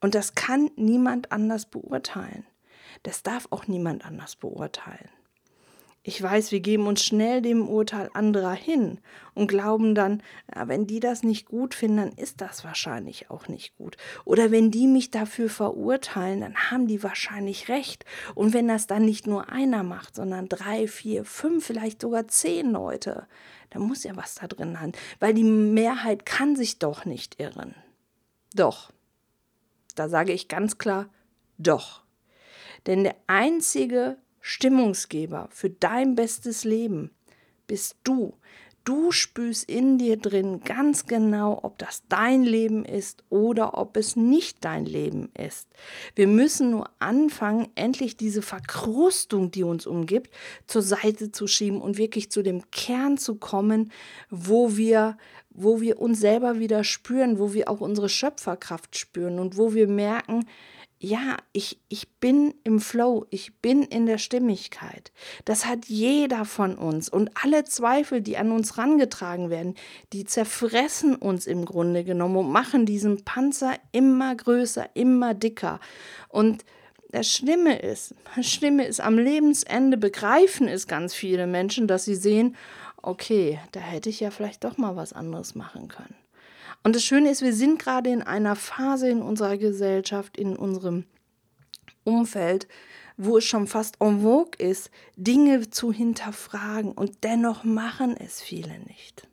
Und 0.00 0.16
das 0.16 0.34
kann 0.34 0.70
niemand 0.74 1.30
anders 1.30 1.66
beurteilen. 1.66 2.44
Das 3.04 3.22
darf 3.22 3.46
auch 3.50 3.68
niemand 3.68 4.04
anders 4.04 4.34
beurteilen. 4.34 5.08
Ich 6.08 6.22
weiß, 6.22 6.52
wir 6.52 6.60
geben 6.60 6.86
uns 6.86 7.02
schnell 7.02 7.42
dem 7.42 7.68
Urteil 7.68 8.10
anderer 8.14 8.52
hin 8.52 9.00
und 9.34 9.48
glauben 9.48 9.96
dann, 9.96 10.22
wenn 10.54 10.86
die 10.86 11.00
das 11.00 11.24
nicht 11.24 11.48
gut 11.48 11.74
finden, 11.74 11.96
dann 11.96 12.12
ist 12.12 12.40
das 12.40 12.62
wahrscheinlich 12.62 13.28
auch 13.28 13.48
nicht 13.48 13.76
gut. 13.76 13.96
Oder 14.24 14.52
wenn 14.52 14.70
die 14.70 14.86
mich 14.86 15.10
dafür 15.10 15.50
verurteilen, 15.50 16.42
dann 16.42 16.54
haben 16.70 16.86
die 16.86 17.02
wahrscheinlich 17.02 17.68
recht. 17.68 18.04
Und 18.36 18.54
wenn 18.54 18.68
das 18.68 18.86
dann 18.86 19.04
nicht 19.04 19.26
nur 19.26 19.48
einer 19.48 19.82
macht, 19.82 20.14
sondern 20.14 20.48
drei, 20.48 20.86
vier, 20.86 21.24
fünf, 21.24 21.66
vielleicht 21.66 22.02
sogar 22.02 22.28
zehn 22.28 22.70
Leute, 22.70 23.26
dann 23.70 23.82
muss 23.82 24.04
ja 24.04 24.14
was 24.14 24.36
da 24.36 24.46
drin 24.46 24.78
haben. 24.78 24.92
Weil 25.18 25.34
die 25.34 25.42
Mehrheit 25.42 26.24
kann 26.24 26.54
sich 26.54 26.78
doch 26.78 27.04
nicht 27.04 27.40
irren. 27.40 27.74
Doch. 28.54 28.92
Da 29.96 30.08
sage 30.08 30.32
ich 30.32 30.46
ganz 30.46 30.78
klar, 30.78 31.08
doch. 31.58 32.04
Denn 32.86 33.02
der 33.02 33.16
einzige 33.26 34.18
Stimmungsgeber 34.48 35.48
für 35.50 35.70
dein 35.70 36.14
bestes 36.14 36.62
Leben 36.62 37.10
bist 37.66 37.96
du. 38.04 38.34
Du 38.84 39.10
spürst 39.10 39.68
in 39.68 39.98
dir 39.98 40.16
drin 40.16 40.60
ganz 40.60 41.06
genau, 41.06 41.58
ob 41.64 41.78
das 41.78 42.04
dein 42.08 42.44
Leben 42.44 42.84
ist 42.84 43.24
oder 43.28 43.76
ob 43.76 43.96
es 43.96 44.14
nicht 44.14 44.64
dein 44.64 44.86
Leben 44.86 45.30
ist. 45.36 45.66
Wir 46.14 46.28
müssen 46.28 46.70
nur 46.70 46.88
anfangen, 47.00 47.66
endlich 47.74 48.16
diese 48.16 48.40
Verkrustung, 48.40 49.50
die 49.50 49.64
uns 49.64 49.84
umgibt, 49.84 50.32
zur 50.68 50.82
Seite 50.82 51.32
zu 51.32 51.48
schieben 51.48 51.80
und 51.82 51.98
wirklich 51.98 52.30
zu 52.30 52.44
dem 52.44 52.70
Kern 52.70 53.18
zu 53.18 53.34
kommen, 53.34 53.90
wo 54.30 54.76
wir, 54.76 55.18
wo 55.50 55.80
wir 55.80 56.00
uns 56.00 56.20
selber 56.20 56.60
wieder 56.60 56.84
spüren, 56.84 57.40
wo 57.40 57.52
wir 57.52 57.68
auch 57.68 57.80
unsere 57.80 58.08
Schöpferkraft 58.08 58.96
spüren 58.96 59.40
und 59.40 59.56
wo 59.56 59.74
wir 59.74 59.88
merken, 59.88 60.46
ja, 60.98 61.36
ich, 61.52 61.78
ich 61.88 62.08
bin 62.20 62.54
im 62.64 62.80
Flow, 62.80 63.26
ich 63.30 63.54
bin 63.60 63.82
in 63.82 64.06
der 64.06 64.16
Stimmigkeit. 64.16 65.12
Das 65.44 65.66
hat 65.66 65.86
jeder 65.86 66.46
von 66.46 66.76
uns. 66.76 67.10
Und 67.10 67.30
alle 67.42 67.64
Zweifel, 67.64 68.22
die 68.22 68.38
an 68.38 68.50
uns 68.50 68.78
rangetragen 68.78 69.50
werden, 69.50 69.74
die 70.14 70.24
zerfressen 70.24 71.14
uns 71.14 71.46
im 71.46 71.66
Grunde 71.66 72.02
genommen 72.02 72.36
und 72.36 72.50
machen 72.50 72.86
diesen 72.86 73.24
Panzer 73.24 73.74
immer 73.92 74.34
größer, 74.34 74.88
immer 74.94 75.34
dicker. 75.34 75.80
Und 76.28 76.64
das 77.10 77.30
Schlimme 77.30 77.78
ist, 77.78 78.14
das 78.36 78.46
Schlimme 78.46 78.86
ist, 78.86 79.00
am 79.00 79.18
Lebensende 79.18 79.98
begreifen 79.98 80.66
es 80.66 80.86
ganz 80.86 81.14
viele 81.14 81.46
Menschen, 81.46 81.88
dass 81.88 82.06
sie 82.06 82.16
sehen, 82.16 82.56
okay, 83.02 83.60
da 83.72 83.80
hätte 83.80 84.08
ich 84.08 84.20
ja 84.20 84.30
vielleicht 84.30 84.64
doch 84.64 84.78
mal 84.78 84.96
was 84.96 85.12
anderes 85.12 85.54
machen 85.54 85.88
können. 85.88 86.14
Und 86.86 86.94
das 86.94 87.02
Schöne 87.02 87.30
ist, 87.30 87.42
wir 87.42 87.52
sind 87.52 87.80
gerade 87.80 88.10
in 88.10 88.22
einer 88.22 88.54
Phase 88.54 89.08
in 89.08 89.20
unserer 89.20 89.58
Gesellschaft, 89.58 90.36
in 90.36 90.54
unserem 90.54 91.02
Umfeld, 92.04 92.68
wo 93.16 93.38
es 93.38 93.44
schon 93.44 93.66
fast 93.66 93.96
en 93.98 94.20
vogue 94.22 94.52
ist, 94.58 94.92
Dinge 95.16 95.68
zu 95.68 95.90
hinterfragen 95.90 96.92
und 96.92 97.24
dennoch 97.24 97.64
machen 97.64 98.16
es 98.16 98.40
viele 98.40 98.78
nicht. 98.86 99.26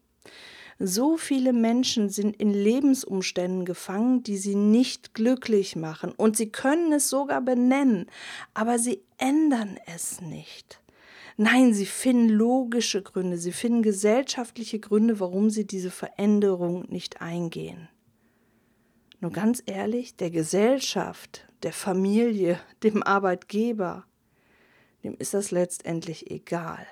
So 0.79 1.15
viele 1.15 1.53
Menschen 1.53 2.09
sind 2.09 2.35
in 2.37 2.55
Lebensumständen 2.55 3.65
gefangen, 3.65 4.23
die 4.23 4.37
sie 4.37 4.55
nicht 4.55 5.13
glücklich 5.13 5.75
machen 5.75 6.11
und 6.11 6.35
sie 6.35 6.51
können 6.51 6.91
es 6.91 7.07
sogar 7.07 7.41
benennen, 7.41 8.07
aber 8.55 8.79
sie 8.79 9.03
ändern 9.19 9.77
es 9.85 10.21
nicht. 10.21 10.82
Nein, 11.37 11.73
sie 11.73 11.85
finden 11.85 12.29
logische 12.29 13.01
Gründe, 13.01 13.37
sie 13.37 13.51
finden 13.51 13.81
gesellschaftliche 13.81 14.79
Gründe, 14.79 15.19
warum 15.19 15.49
sie 15.49 15.65
diese 15.65 15.89
Veränderung 15.89 16.85
nicht 16.89 17.21
eingehen. 17.21 17.89
Nur 19.19 19.31
ganz 19.31 19.63
ehrlich, 19.65 20.15
der 20.15 20.29
Gesellschaft, 20.29 21.47
der 21.63 21.73
Familie, 21.73 22.59
dem 22.83 23.01
Arbeitgeber, 23.01 24.05
dem 25.03 25.15
ist 25.17 25.33
das 25.33 25.49
letztendlich 25.51 26.29
egal. 26.29 26.85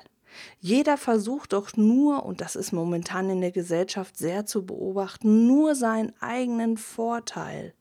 Jeder 0.60 0.98
versucht 0.98 1.54
doch 1.54 1.76
nur, 1.76 2.26
und 2.26 2.42
das 2.42 2.56
ist 2.56 2.72
momentan 2.72 3.30
in 3.30 3.42
der 3.42 3.52
Gesellschaft 3.52 4.18
sehr 4.18 4.46
zu 4.46 4.66
beobachten, 4.66 5.46
nur 5.46 5.76
seinen 5.76 6.14
eigenen 6.22 6.78
Vorteil 6.78 7.74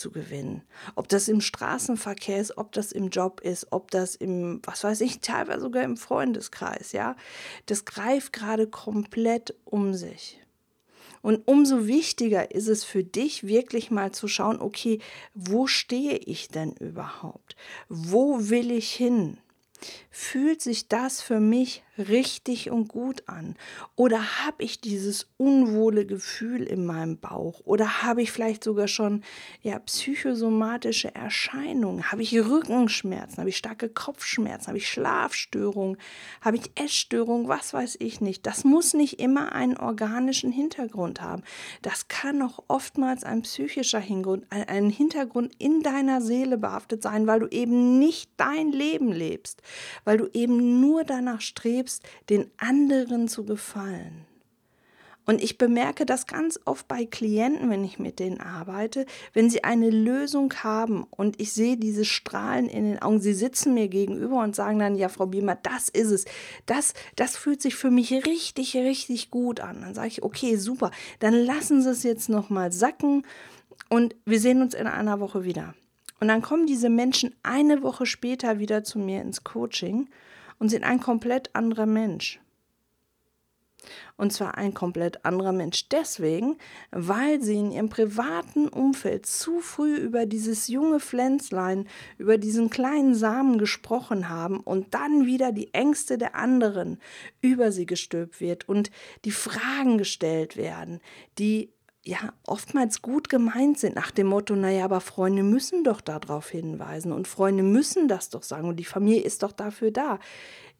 zu 0.00 0.10
gewinnen. 0.10 0.62
Ob 0.96 1.08
das 1.08 1.28
im 1.28 1.40
Straßenverkehr 1.40 2.40
ist, 2.40 2.58
ob 2.58 2.72
das 2.72 2.90
im 2.90 3.10
Job 3.10 3.40
ist, 3.40 3.68
ob 3.70 3.90
das 3.90 4.16
im, 4.16 4.60
was 4.64 4.82
weiß 4.82 5.00
ich, 5.02 5.20
teilweise 5.20 5.60
sogar 5.60 5.84
im 5.84 5.96
Freundeskreis, 5.96 6.92
ja. 6.92 7.14
Das 7.66 7.84
greift 7.84 8.32
gerade 8.32 8.66
komplett 8.66 9.54
um 9.64 9.94
sich. 9.94 10.40
Und 11.22 11.46
umso 11.46 11.86
wichtiger 11.86 12.50
ist 12.50 12.68
es 12.68 12.82
für 12.82 13.04
dich, 13.04 13.46
wirklich 13.46 13.90
mal 13.90 14.10
zu 14.10 14.26
schauen, 14.26 14.58
okay, 14.58 15.00
wo 15.34 15.66
stehe 15.66 16.16
ich 16.16 16.48
denn 16.48 16.72
überhaupt? 16.72 17.56
Wo 17.90 18.48
will 18.48 18.70
ich 18.70 18.90
hin? 18.90 19.36
Fühlt 20.10 20.62
sich 20.62 20.88
das 20.88 21.20
für 21.20 21.40
mich 21.40 21.82
richtig 22.08 22.70
und 22.70 22.88
gut 22.88 23.22
an? 23.26 23.56
Oder 23.96 24.46
habe 24.46 24.62
ich 24.62 24.80
dieses 24.80 25.28
unwohle 25.36 26.06
Gefühl 26.06 26.62
in 26.62 26.86
meinem 26.86 27.18
Bauch? 27.18 27.60
Oder 27.64 28.02
habe 28.02 28.22
ich 28.22 28.32
vielleicht 28.32 28.64
sogar 28.64 28.88
schon 28.88 29.22
ja, 29.62 29.78
psychosomatische 29.78 31.14
Erscheinungen? 31.14 32.10
Habe 32.10 32.22
ich 32.22 32.36
Rückenschmerzen? 32.36 33.38
Habe 33.38 33.50
ich 33.50 33.56
starke 33.56 33.88
Kopfschmerzen? 33.88 34.68
Habe 34.68 34.78
ich 34.78 34.88
Schlafstörungen? 34.88 35.96
Habe 36.40 36.56
ich 36.56 36.70
Essstörungen? 36.74 37.48
Was 37.48 37.72
weiß 37.72 37.96
ich 38.00 38.20
nicht. 38.20 38.46
Das 38.46 38.64
muss 38.64 38.94
nicht 38.94 39.20
immer 39.20 39.52
einen 39.52 39.76
organischen 39.76 40.52
Hintergrund 40.52 41.20
haben. 41.20 41.42
Das 41.82 42.08
kann 42.08 42.42
auch 42.42 42.64
oftmals 42.68 43.24
ein 43.24 43.42
psychischer 43.42 44.00
Hintergrund, 44.00 44.46
ein 44.50 44.90
Hintergrund 44.90 45.54
in 45.58 45.82
deiner 45.82 46.20
Seele 46.20 46.58
behaftet 46.58 47.02
sein, 47.02 47.26
weil 47.26 47.40
du 47.40 47.46
eben 47.46 47.98
nicht 47.98 48.30
dein 48.36 48.72
Leben 48.72 49.12
lebst, 49.12 49.62
weil 50.04 50.18
du 50.18 50.28
eben 50.32 50.80
nur 50.80 51.04
danach 51.04 51.40
strebst, 51.40 51.89
den 52.28 52.50
anderen 52.58 53.26
zu 53.26 53.44
gefallen. 53.44 54.26
Und 55.26 55.42
ich 55.42 55.58
bemerke 55.58 56.06
das 56.06 56.26
ganz 56.26 56.58
oft 56.64 56.88
bei 56.88 57.04
Klienten, 57.04 57.70
wenn 57.70 57.84
ich 57.84 58.00
mit 58.00 58.18
denen 58.18 58.40
arbeite, 58.40 59.06
wenn 59.32 59.48
sie 59.48 59.62
eine 59.62 59.88
Lösung 59.88 60.52
haben 60.54 61.04
und 61.04 61.40
ich 61.40 61.52
sehe 61.52 61.76
diese 61.76 62.04
Strahlen 62.04 62.68
in 62.68 62.84
den 62.84 62.98
Augen, 63.00 63.20
sie 63.20 63.34
sitzen 63.34 63.74
mir 63.74 63.86
gegenüber 63.86 64.42
und 64.42 64.56
sagen 64.56 64.80
dann, 64.80 64.96
ja, 64.96 65.08
Frau 65.08 65.26
Biemer, 65.26 65.56
das 65.56 65.88
ist 65.88 66.10
es. 66.10 66.24
Das, 66.66 66.94
das 67.14 67.36
fühlt 67.36 67.62
sich 67.62 67.76
für 67.76 67.92
mich 67.92 68.12
richtig, 68.26 68.76
richtig 68.76 69.30
gut 69.30 69.60
an. 69.60 69.82
Dann 69.82 69.94
sage 69.94 70.08
ich, 70.08 70.24
okay, 70.24 70.56
super, 70.56 70.90
dann 71.20 71.34
lassen 71.34 71.80
Sie 71.80 71.90
es 71.90 72.02
jetzt 72.02 72.28
nochmal 72.28 72.72
sacken 72.72 73.24
und 73.88 74.16
wir 74.24 74.40
sehen 74.40 74.62
uns 74.62 74.74
in 74.74 74.88
einer 74.88 75.20
Woche 75.20 75.44
wieder. 75.44 75.74
Und 76.18 76.26
dann 76.26 76.42
kommen 76.42 76.66
diese 76.66 76.90
Menschen 76.90 77.36
eine 77.42 77.82
Woche 77.82 78.04
später 78.04 78.58
wieder 78.58 78.82
zu 78.82 78.98
mir 78.98 79.22
ins 79.22 79.44
Coaching 79.44 80.08
und 80.60 80.68
sind 80.68 80.84
ein 80.84 81.00
komplett 81.00 81.56
anderer 81.56 81.86
Mensch. 81.86 82.38
Und 84.18 84.30
zwar 84.30 84.58
ein 84.58 84.74
komplett 84.74 85.24
anderer 85.24 85.52
Mensch 85.52 85.88
deswegen, 85.88 86.58
weil 86.90 87.40
sie 87.42 87.56
in 87.56 87.72
ihrem 87.72 87.88
privaten 87.88 88.68
Umfeld 88.68 89.24
zu 89.24 89.60
früh 89.60 89.96
über 89.96 90.26
dieses 90.26 90.68
junge 90.68 91.00
Pflänzlein, 91.00 91.88
über 92.18 92.36
diesen 92.36 92.68
kleinen 92.68 93.14
Samen 93.14 93.56
gesprochen 93.58 94.28
haben 94.28 94.60
und 94.60 94.92
dann 94.92 95.24
wieder 95.24 95.50
die 95.52 95.72
Ängste 95.72 96.18
der 96.18 96.34
anderen 96.34 97.00
über 97.40 97.72
sie 97.72 97.86
gestülpt 97.86 98.42
wird 98.42 98.68
und 98.68 98.90
die 99.24 99.30
Fragen 99.30 99.96
gestellt 99.96 100.58
werden, 100.58 101.00
die 101.38 101.72
ja 102.04 102.32
oftmals 102.46 103.02
gut 103.02 103.28
gemeint 103.28 103.78
sind, 103.78 103.94
nach 103.94 104.10
dem 104.10 104.28
Motto, 104.28 104.56
naja, 104.56 104.84
aber 104.84 105.00
Freunde 105.00 105.42
müssen 105.42 105.84
doch 105.84 106.00
darauf 106.00 106.48
hinweisen 106.48 107.12
und 107.12 107.28
Freunde 107.28 107.62
müssen 107.62 108.08
das 108.08 108.30
doch 108.30 108.42
sagen 108.42 108.68
und 108.68 108.76
die 108.76 108.84
Familie 108.84 109.22
ist 109.22 109.42
doch 109.42 109.52
dafür 109.52 109.90
da. 109.90 110.18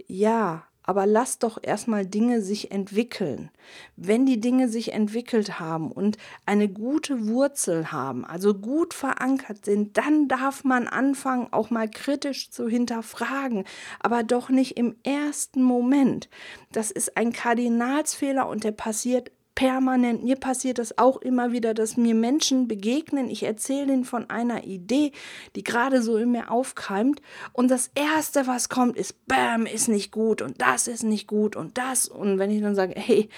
Ja, 0.07 0.65
aber 0.83 1.07
lass 1.07 1.39
doch 1.39 1.59
erstmal 1.63 2.07
Dinge 2.07 2.41
sich 2.41 2.73
entwickeln. 2.73 3.51
Wenn 3.97 4.27
die 4.27 4.41
Dinge 4.41 4.69
sich 4.69 4.93
entwickelt 4.93 5.61
haben 5.61 5.93
und 5.93 6.17
eine 6.47 6.69
gute 6.69 7.29
Wurzel 7.29 7.93
haben, 7.93 8.25
also 8.25 8.55
gut 8.55 8.95
verankert 8.95 9.65
sind, 9.65 9.99
dann 9.99 10.27
darf 10.27 10.65
man 10.65 10.89
anfangen, 10.89 11.53
auch 11.53 11.71
mal 11.71 11.89
kritisch 11.89 12.51
zu 12.51 12.67
hinterfragen, 12.67 13.65
aber 14.01 14.23
doch 14.23 14.49
nicht 14.49 14.79
im 14.79 14.97
ersten 15.05 15.63
Moment. 15.63 16.29
Das 16.73 16.91
ist 16.91 17.17
ein 17.17 17.33
Kardinalsfehler 17.33 18.49
und 18.49 18.65
der 18.65 18.73
passiert 18.73 19.31
permanent. 19.61 20.25
Mir 20.25 20.37
passiert 20.37 20.79
das 20.79 20.97
auch 20.97 21.19
immer 21.19 21.53
wieder, 21.53 21.75
dass 21.75 21.99
mir 21.99 22.15
Menschen 22.15 22.67
begegnen. 22.67 23.29
Ich 23.29 23.43
erzähle 23.43 23.93
ihnen 23.93 24.05
von 24.07 24.31
einer 24.31 24.65
Idee, 24.65 25.13
die 25.55 25.63
gerade 25.63 26.01
so 26.01 26.17
in 26.17 26.33
mir 26.33 26.51
aufkeimt. 26.51 27.21
Und 27.53 27.71
das 27.71 27.91
Erste, 27.95 28.47
was 28.47 28.71
kommt, 28.71 28.97
ist, 28.97 29.27
Bam, 29.27 29.67
ist 29.67 29.89
nicht 29.89 30.13
gut 30.13 30.41
und 30.41 30.63
das 30.63 30.89
ist 30.89 31.03
nicht 31.03 31.27
gut 31.27 31.57
und 31.57 31.77
das. 31.77 32.09
Und 32.09 32.39
wenn 32.39 32.51
ich 32.51 32.63
dann 32.63 32.75
sage, 32.75 32.95
hey, 32.97 33.29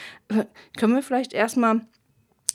können 0.78 0.94
wir 0.94 1.02
vielleicht 1.02 1.32
erstmal 1.32 1.80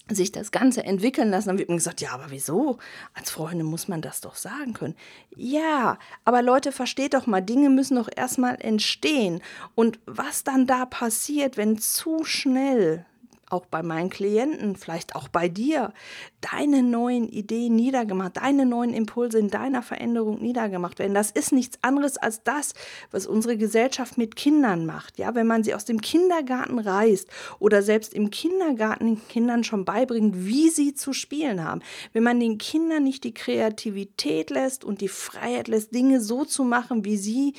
sich 0.09 0.31
das 0.31 0.51
Ganze 0.51 0.85
entwickeln 0.85 1.29
lassen, 1.29 1.49
dann 1.49 1.57
wird 1.57 1.67
mir 1.67 1.75
gesagt, 1.75 1.99
ja, 1.99 2.11
aber 2.11 2.27
wieso? 2.29 2.77
Als 3.13 3.31
Freunde 3.31 3.65
muss 3.65 3.89
man 3.89 4.01
das 4.01 4.21
doch 4.21 4.35
sagen 4.35 4.71
können. 4.71 4.95
Ja, 5.35 5.99
aber 6.23 6.41
Leute, 6.41 6.71
versteht 6.71 7.15
doch 7.15 7.27
mal, 7.27 7.41
Dinge 7.41 7.69
müssen 7.69 7.97
doch 7.97 8.07
erstmal 8.15 8.61
entstehen. 8.61 9.41
Und 9.75 9.99
was 10.05 10.45
dann 10.45 10.67
da 10.67 10.85
passiert, 10.85 11.57
wenn 11.57 11.77
zu 11.77 12.23
schnell 12.23 13.05
auch 13.49 13.65
bei 13.65 13.81
meinen 13.81 14.09
Klienten, 14.09 14.75
vielleicht 14.75 15.15
auch 15.15 15.27
bei 15.29 15.47
dir, 15.47 15.93
deine 16.41 16.83
neuen 16.83 17.29
Ideen 17.29 17.75
niedergemacht, 17.75 18.37
deine 18.37 18.65
neuen 18.65 18.93
Impulse 18.93 19.39
in 19.39 19.49
deiner 19.49 19.81
Veränderung 19.81 20.41
niedergemacht 20.41 20.99
werden. 20.99 21.13
Das 21.13 21.31
ist 21.31 21.53
nichts 21.53 21.79
anderes 21.81 22.17
als 22.17 22.43
das, 22.43 22.73
was 23.11 23.25
unsere 23.25 23.57
Gesellschaft 23.57 24.17
mit 24.17 24.35
Kindern 24.35 24.85
macht. 24.85 25.17
Ja, 25.17 25.33
wenn 25.33 25.47
man 25.47 25.63
sie 25.63 25.73
aus 25.73 25.85
dem 25.85 26.01
Kindergarten 26.01 26.79
reißt 26.79 27.29
oder 27.59 27.81
selbst 27.81 28.13
im 28.13 28.31
Kindergarten 28.31 29.05
den 29.05 29.27
Kindern 29.29 29.63
schon 29.63 29.85
beibringt, 29.85 30.45
wie 30.45 30.69
sie 30.69 30.93
zu 30.93 31.13
spielen 31.13 31.63
haben. 31.63 31.81
Wenn 32.13 32.23
man 32.23 32.39
den 32.39 32.57
Kindern 32.57 33.03
nicht 33.03 33.23
die 33.23 33.33
Kreativität 33.33 34.49
lässt 34.49 34.83
und 34.83 34.99
die 35.01 35.07
Freiheit 35.07 35.69
lässt, 35.69 35.93
Dinge 35.93 36.19
so 36.19 36.43
zu 36.43 36.63
machen, 36.63 37.05
wie 37.05 37.17
sie 37.17 37.53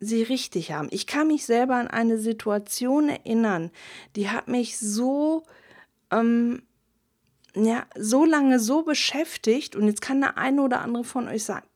sie 0.00 0.22
richtig 0.22 0.72
haben. 0.72 0.88
Ich 0.90 1.06
kann 1.06 1.28
mich 1.28 1.44
selber 1.44 1.76
an 1.76 1.88
eine 1.88 2.18
Situation 2.18 3.08
erinnern, 3.08 3.70
die 4.16 4.28
hat 4.30 4.48
mich 4.48 4.78
so, 4.78 5.44
ähm, 6.10 6.62
ja, 7.54 7.86
so 7.96 8.24
lange 8.24 8.60
so 8.60 8.82
beschäftigt 8.82 9.74
und 9.74 9.86
jetzt 9.86 10.00
kann 10.00 10.20
der 10.20 10.38
eine 10.38 10.62
oder 10.62 10.80
andere 10.80 11.04
von 11.04 11.28
euch 11.28 11.44
sagen, 11.44 11.66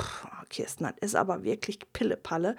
Kirsten, 0.52 0.84
das 0.84 0.94
ist 1.00 1.14
aber 1.16 1.42
wirklich 1.42 1.80
Pillepalle. 1.92 2.56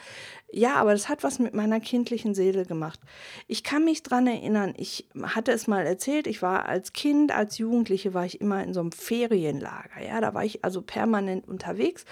Ja, 0.52 0.76
aber 0.76 0.92
das 0.92 1.08
hat 1.08 1.24
was 1.24 1.40
mit 1.40 1.54
meiner 1.54 1.80
kindlichen 1.80 2.34
Seele 2.34 2.66
gemacht. 2.66 3.00
Ich 3.48 3.64
kann 3.64 3.86
mich 3.86 4.04
daran 4.04 4.28
erinnern, 4.28 4.74
ich 4.78 5.08
hatte 5.22 5.52
es 5.52 5.68
mal 5.68 5.86
erzählt, 5.86 6.28
ich 6.28 6.42
war 6.42 6.66
als 6.66 6.92
Kind, 6.92 7.32
als 7.32 7.60
Jugendliche, 7.60 8.14
war 8.14 8.26
ich 8.26 8.42
immer 8.42 8.64
in 8.64 8.74
so 8.74 8.82
einem 8.82 8.92
Ferienlager. 8.92 10.04
Ja, 10.06 10.20
da 10.20 10.34
war 10.34 10.44
ich 10.44 10.66
also 10.66 10.82
permanent 10.82 11.48
unterwegs. 11.48 12.04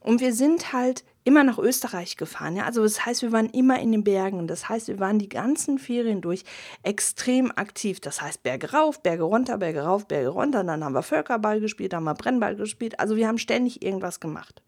Und 0.00 0.20
wir 0.20 0.34
sind 0.34 0.72
halt 0.72 1.04
immer 1.24 1.44
nach 1.44 1.58
Österreich 1.58 2.16
gefahren. 2.16 2.56
Ja? 2.56 2.64
Also 2.64 2.82
das 2.82 3.04
heißt, 3.04 3.22
wir 3.22 3.32
waren 3.32 3.50
immer 3.50 3.78
in 3.78 3.92
den 3.92 4.04
Bergen. 4.04 4.46
Das 4.46 4.68
heißt, 4.68 4.88
wir 4.88 4.98
waren 4.98 5.18
die 5.18 5.28
ganzen 5.28 5.78
Ferien 5.78 6.20
durch 6.20 6.44
extrem 6.82 7.50
aktiv. 7.50 8.00
Das 8.00 8.22
heißt, 8.22 8.42
Berge 8.42 8.72
rauf, 8.72 9.02
Berge 9.02 9.24
runter, 9.24 9.58
Berge 9.58 9.82
rauf, 9.82 10.06
Berge 10.06 10.28
runter. 10.28 10.64
Dann 10.64 10.84
haben 10.84 10.94
wir 10.94 11.02
Völkerball 11.02 11.60
gespielt, 11.60 11.94
haben 11.94 12.04
wir 12.04 12.14
Brennball 12.14 12.56
gespielt. 12.56 12.98
Also 12.98 13.16
wir 13.16 13.28
haben 13.28 13.38
ständig 13.38 13.82
irgendwas 13.82 14.20
gemacht. 14.20 14.62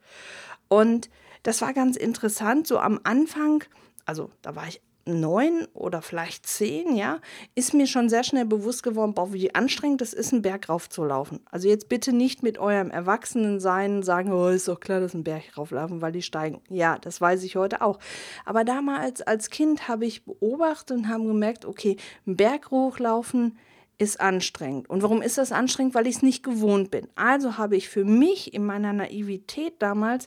Und 0.69 1.11
das 1.43 1.61
war 1.63 1.73
ganz 1.73 1.97
interessant. 1.97 2.67
So 2.67 2.79
am 2.79 3.01
Anfang, 3.03 3.65
also 4.05 4.31
da 4.43 4.55
war 4.55 4.69
ich 4.69 4.81
neun 5.05 5.67
oder 5.75 6.03
vielleicht 6.03 6.47
zehn, 6.47 6.97
ja, 6.97 7.21
ist 7.55 7.75
mir 7.75 7.87
schon 7.87 8.09
sehr 8.09 8.25
schnell 8.25 8.45
bewusst 8.45 8.83
geworden, 8.83 9.15
boah, 9.15 9.33
wie 9.33 9.55
anstrengend 9.55 10.03
es 10.03 10.13
ist, 10.13 10.33
einen 10.33 10.43
Berg 10.43 10.69
raufzulaufen. 10.69 11.41
Also 11.51 11.69
jetzt 11.69 11.89
bitte 11.89 12.13
nicht 12.13 12.43
mit 12.43 12.59
eurem 12.59 12.91
Erwachsenensein 12.91 14.03
sagen, 14.03 14.33
oh, 14.33 14.49
ist 14.49 14.69
doch 14.69 14.81
klar, 14.81 15.01
dass 15.01 15.15
ein 15.15 15.25
Berg 15.25 15.57
rauflaufen, 15.57 16.03
weil 16.03 16.13
die 16.13 16.23
steigen. 16.23 16.61
Ja, 16.69 16.99
das 16.99 17.21
weiß 17.21 17.43
ich 17.43 17.57
heute 17.57 17.83
auch. 17.83 17.99
Aber 18.45 18.65
damals 18.65 19.23
als 19.23 19.51
Kind 19.51 19.89
habe 19.89 20.07
ich 20.07 20.25
beobachtet 20.25 20.97
und 20.97 21.09
habe 21.09 21.25
gemerkt, 21.25 21.65
okay, 21.65 21.97
ein 22.27 22.37
Berg 22.37 22.71
hochlaufen 22.71 23.59
ist 23.99 24.21
anstrengend. 24.21 24.91
Und 24.91 25.03
warum 25.03 25.23
ist 25.23 25.39
das 25.39 25.53
anstrengend? 25.53 25.95
Weil 25.95 26.07
ich 26.09 26.17
es 26.17 26.23
nicht 26.23 26.43
gewohnt 26.43 26.91
bin. 26.91 27.07
Also 27.15 27.57
habe 27.57 27.77
ich 27.77 27.89
für 27.89 28.05
mich 28.05 28.53
in 28.53 28.65
meiner 28.65 28.93
Naivität 28.93 29.75
damals 29.79 30.27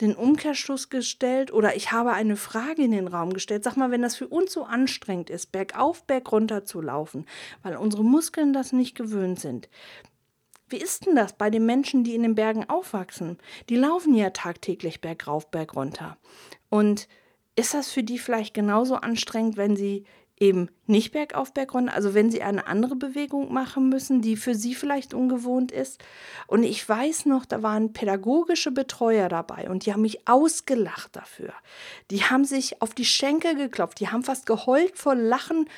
den 0.00 0.14
Umkehrschluss 0.14 0.90
gestellt 0.90 1.52
oder 1.52 1.74
ich 1.74 1.92
habe 1.92 2.12
eine 2.12 2.36
Frage 2.36 2.82
in 2.82 2.90
den 2.90 3.08
Raum 3.08 3.32
gestellt. 3.32 3.64
Sag 3.64 3.76
mal, 3.76 3.90
wenn 3.90 4.02
das 4.02 4.16
für 4.16 4.28
uns 4.28 4.52
so 4.52 4.64
anstrengend 4.64 5.30
ist, 5.30 5.52
bergauf, 5.52 6.04
bergunter 6.04 6.64
zu 6.64 6.80
laufen, 6.80 7.26
weil 7.62 7.76
unsere 7.76 8.04
Muskeln 8.04 8.52
das 8.52 8.72
nicht 8.72 8.94
gewöhnt 8.94 9.40
sind. 9.40 9.68
Wie 10.68 10.78
ist 10.78 11.06
denn 11.06 11.14
das 11.14 11.32
bei 11.32 11.48
den 11.48 11.64
Menschen, 11.64 12.02
die 12.02 12.14
in 12.14 12.22
den 12.22 12.34
Bergen 12.34 12.68
aufwachsen? 12.68 13.38
Die 13.68 13.76
laufen 13.76 14.14
ja 14.14 14.30
tagtäglich 14.30 15.00
bergauf, 15.00 15.50
bergunter. 15.50 16.18
Und 16.68 17.08
ist 17.54 17.72
das 17.72 17.90
für 17.90 18.02
die 18.02 18.18
vielleicht 18.18 18.52
genauso 18.52 18.96
anstrengend, 18.96 19.56
wenn 19.56 19.76
sie 19.76 20.04
eben 20.38 20.68
nicht 20.86 21.12
bergauf, 21.12 21.52
bergunter, 21.52 21.94
also 21.94 22.14
wenn 22.14 22.30
sie 22.30 22.42
eine 22.42 22.66
andere 22.66 22.94
Bewegung 22.94 23.52
machen 23.52 23.88
müssen, 23.88 24.20
die 24.20 24.36
für 24.36 24.54
sie 24.54 24.74
vielleicht 24.74 25.14
ungewohnt 25.14 25.72
ist. 25.72 26.02
Und 26.46 26.62
ich 26.62 26.86
weiß 26.86 27.26
noch, 27.26 27.46
da 27.46 27.62
waren 27.62 27.92
pädagogische 27.92 28.70
Betreuer 28.70 29.28
dabei 29.28 29.68
und 29.70 29.86
die 29.86 29.92
haben 29.92 30.02
mich 30.02 30.28
ausgelacht 30.28 31.16
dafür. 31.16 31.52
Die 32.10 32.22
haben 32.22 32.44
sich 32.44 32.82
auf 32.82 32.94
die 32.94 33.06
Schenkel 33.06 33.56
geklopft, 33.56 34.00
die 34.00 34.08
haben 34.08 34.22
fast 34.22 34.46
geheult 34.46 34.98
vor 34.98 35.14
Lachen, 35.14 35.68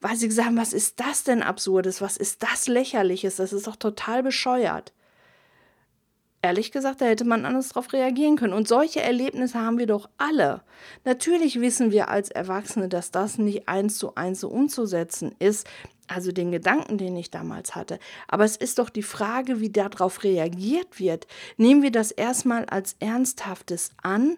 weil 0.00 0.16
sie 0.16 0.28
gesagt 0.28 0.48
haben, 0.48 0.56
was 0.56 0.72
ist 0.72 1.00
das 1.00 1.24
denn 1.24 1.42
absurdes, 1.42 2.00
was 2.00 2.16
ist 2.16 2.42
das 2.42 2.68
lächerliches, 2.68 3.36
das 3.36 3.52
ist 3.52 3.66
doch 3.66 3.76
total 3.76 4.22
bescheuert. 4.22 4.92
Ehrlich 6.42 6.70
gesagt, 6.70 7.00
da 7.00 7.06
hätte 7.06 7.24
man 7.24 7.44
anders 7.44 7.70
darauf 7.70 7.92
reagieren 7.92 8.36
können. 8.36 8.52
Und 8.52 8.68
solche 8.68 9.00
Erlebnisse 9.02 9.60
haben 9.60 9.78
wir 9.78 9.86
doch 9.86 10.08
alle. 10.16 10.62
Natürlich 11.04 11.60
wissen 11.60 11.90
wir 11.90 12.08
als 12.08 12.30
Erwachsene, 12.30 12.88
dass 12.88 13.10
das 13.10 13.38
nicht 13.38 13.68
eins 13.68 13.98
zu 13.98 14.14
eins 14.14 14.40
so 14.40 14.48
umzusetzen 14.48 15.34
ist. 15.38 15.66
Also 16.08 16.30
den 16.30 16.52
Gedanken, 16.52 16.98
den 16.98 17.16
ich 17.16 17.32
damals 17.32 17.74
hatte. 17.74 17.98
Aber 18.28 18.44
es 18.44 18.56
ist 18.56 18.78
doch 18.78 18.90
die 18.90 19.02
Frage, 19.02 19.58
wie 19.58 19.70
darauf 19.70 20.22
reagiert 20.22 21.00
wird. 21.00 21.26
Nehmen 21.56 21.82
wir 21.82 21.90
das 21.90 22.12
erstmal 22.12 22.64
als 22.66 22.94
Ernsthaftes 23.00 23.90
an 24.02 24.36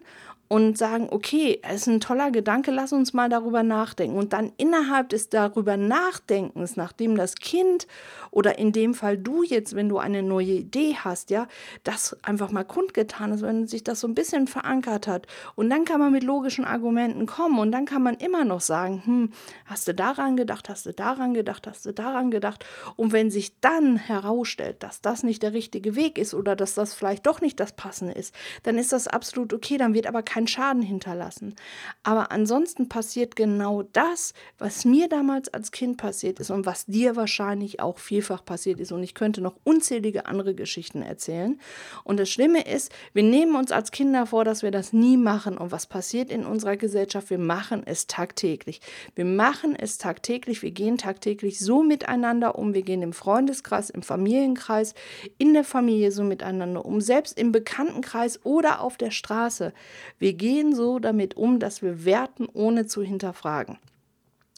und 0.49 0.79
sagen, 0.79 1.07
okay, 1.11 1.59
es 1.61 1.81
ist 1.81 1.87
ein 1.87 1.99
toller 1.99 2.31
Gedanke, 2.31 2.71
lass 2.71 2.91
uns 2.91 3.13
mal 3.13 3.29
darüber 3.29 3.61
nachdenken. 3.61 4.17
Und 4.17 4.33
dann 4.33 4.51
innerhalb 4.57 5.09
des 5.09 5.29
darüber 5.29 5.77
Nachdenkens, 5.77 6.75
nachdem 6.75 7.15
das 7.15 7.35
Kind 7.35 7.85
oder 8.31 8.57
in 8.57 8.71
dem 8.71 8.95
Fall 8.95 9.15
du 9.15 9.43
jetzt, 9.43 9.75
wenn 9.75 9.89
du 9.89 9.99
eine 9.99 10.23
neue 10.23 10.53
Idee 10.53 10.95
hast, 10.95 11.29
ja, 11.29 11.47
das 11.83 12.17
einfach 12.23 12.49
mal 12.49 12.63
kundgetan 12.63 13.31
ist, 13.31 13.43
wenn 13.43 13.67
sich 13.67 13.83
das 13.83 13.99
so 13.99 14.07
ein 14.07 14.15
bisschen 14.15 14.47
verankert 14.47 15.05
hat. 15.05 15.27
Und 15.53 15.69
dann 15.69 15.85
kann 15.85 15.99
man 15.99 16.11
mit 16.11 16.23
logischen 16.23 16.65
Argumenten 16.65 17.27
kommen 17.27 17.59
und 17.59 17.71
dann 17.71 17.85
kann 17.85 18.01
man 18.01 18.15
immer 18.15 18.43
noch 18.43 18.61
sagen, 18.61 19.03
hm, 19.05 19.31
hast 19.65 19.87
du 19.87 19.93
daran 19.93 20.35
gedacht, 20.35 20.67
hast 20.67 20.87
du 20.87 20.93
daran 20.93 21.35
gedacht, 21.35 21.67
hast 21.67 21.85
du 21.85 21.93
daran 21.93 22.31
gedacht. 22.31 22.65
Und 22.95 23.11
wenn 23.11 23.29
sich 23.29 23.59
dann 23.61 23.97
herausstellt, 23.97 24.81
dass 24.81 25.01
das 25.01 25.21
nicht 25.21 25.43
der 25.43 25.53
richtige 25.53 25.95
Weg 25.95 26.17
ist 26.17 26.33
oder 26.33 26.55
dass 26.55 26.73
das 26.73 26.95
vielleicht 26.95 27.27
doch 27.27 27.39
nicht 27.39 27.59
das 27.59 27.73
Passende 27.73 28.15
ist, 28.15 28.33
dann 28.63 28.79
ist 28.79 28.91
das 28.91 29.07
absolut 29.07 29.53
okay, 29.53 29.77
dann 29.77 29.93
wird 29.93 30.07
aber 30.07 30.23
kein 30.23 30.38
keinen 30.39 30.47
Schaden 30.47 30.81
hinterlassen. 30.81 31.55
Aber 32.03 32.31
ansonsten 32.31 32.87
passiert 32.87 33.35
genau 33.35 33.83
das, 33.83 34.33
was 34.57 34.85
mir 34.85 35.09
damals 35.09 35.53
als 35.53 35.71
Kind 35.71 35.97
passiert 35.97 36.39
ist 36.39 36.49
und 36.49 36.65
was 36.65 36.85
dir 36.85 37.17
wahrscheinlich 37.17 37.81
auch 37.81 37.99
vielfach 37.99 38.45
passiert 38.45 38.79
ist. 38.79 38.93
Und 38.93 39.03
ich 39.03 39.13
könnte 39.13 39.41
noch 39.41 39.55
unzählige 39.65 40.27
andere 40.27 40.55
Geschichten 40.55 41.01
erzählen. 41.01 41.59
Und 42.05 42.19
das 42.19 42.29
Schlimme 42.29 42.65
ist, 42.65 42.91
wir 43.13 43.23
nehmen 43.23 43.55
uns 43.55 43.71
als 43.71 43.91
Kinder 43.91 44.25
vor, 44.27 44.45
dass 44.45 44.63
wir 44.63 44.71
das 44.71 44.93
nie 44.93 45.17
machen. 45.17 45.57
Und 45.57 45.73
was 45.73 45.87
passiert 45.87 46.31
in 46.31 46.45
unserer 46.45 46.77
Gesellschaft? 46.77 47.29
Wir 47.29 47.37
machen 47.37 47.83
es 47.85 48.07
tagtäglich. 48.07 48.79
Wir 49.15 49.25
machen 49.25 49.75
es 49.75 49.97
tagtäglich. 49.97 50.61
Wir 50.61 50.71
gehen 50.71 50.97
tagtäglich 50.97 51.59
so 51.59 51.83
miteinander 51.83 52.57
um. 52.57 52.73
Wir 52.73 52.83
gehen 52.83 53.01
im 53.01 53.13
Freundeskreis, 53.13 53.89
im 53.89 54.03
Familienkreis, 54.03 54.93
in 55.37 55.53
der 55.53 55.65
Familie 55.65 56.11
so 56.11 56.23
miteinander 56.23 56.85
um. 56.85 57.01
Selbst 57.01 57.37
im 57.37 57.51
Bekanntenkreis 57.51 58.39
oder 58.45 58.79
auf 58.79 58.95
der 58.95 59.11
Straße. 59.11 59.73
Wir 60.17 60.28
wir 60.29 60.35
gehen 60.35 60.75
so 60.75 60.99
damit 60.99 61.37
um, 61.37 61.57
dass 61.57 61.81
wir 61.81 62.05
werten, 62.05 62.47
ohne 62.53 62.85
zu 62.85 63.01
hinterfragen. 63.01 63.79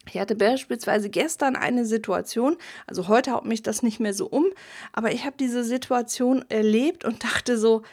Ich 0.06 0.20
hatte 0.20 0.36
beispielsweise 0.36 1.10
gestern 1.10 1.56
eine 1.56 1.86
Situation, 1.86 2.58
also 2.88 3.08
heute 3.08 3.32
haut 3.32 3.46
mich 3.46 3.64
das 3.64 3.82
nicht 3.82 4.02
mehr 4.02 4.14
so 4.14 4.26
um, 4.26 4.48
aber 4.92 5.14
ich 5.14 5.24
habe 5.24 5.38
diese 5.40 5.64
Situation 5.64 6.44
erlebt 6.50 7.06
und 7.06 7.24
dachte 7.24 7.58
so, 7.58 7.84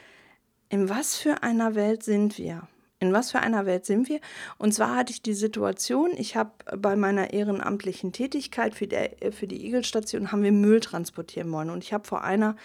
in 0.68 0.88
was 0.88 1.14
für 1.14 1.44
einer 1.44 1.76
Welt 1.76 2.02
sind 2.02 2.36
wir? 2.36 2.66
In 3.00 3.12
was 3.12 3.30
für 3.30 3.38
einer 3.40 3.64
Welt 3.64 3.86
sind 3.86 4.08
wir? 4.08 4.20
Und 4.58 4.74
zwar 4.74 4.96
hatte 4.96 5.12
ich 5.12 5.22
die 5.22 5.34
Situation, 5.34 6.10
ich 6.16 6.36
habe 6.36 6.50
bei 6.76 6.96
meiner 6.96 7.32
ehrenamtlichen 7.32 8.12
Tätigkeit 8.12 8.74
für 8.74 8.88
die, 8.88 9.30
für 9.30 9.46
die 9.46 9.64
Igelstation 9.66 10.32
haben 10.32 10.42
wir 10.42 10.50
Müll 10.50 10.80
transportieren 10.80 11.50
wollen. 11.52 11.70
Und 11.70 11.84
ich 11.84 11.92
habe 11.92 12.06
vor 12.06 12.24
einer 12.24 12.56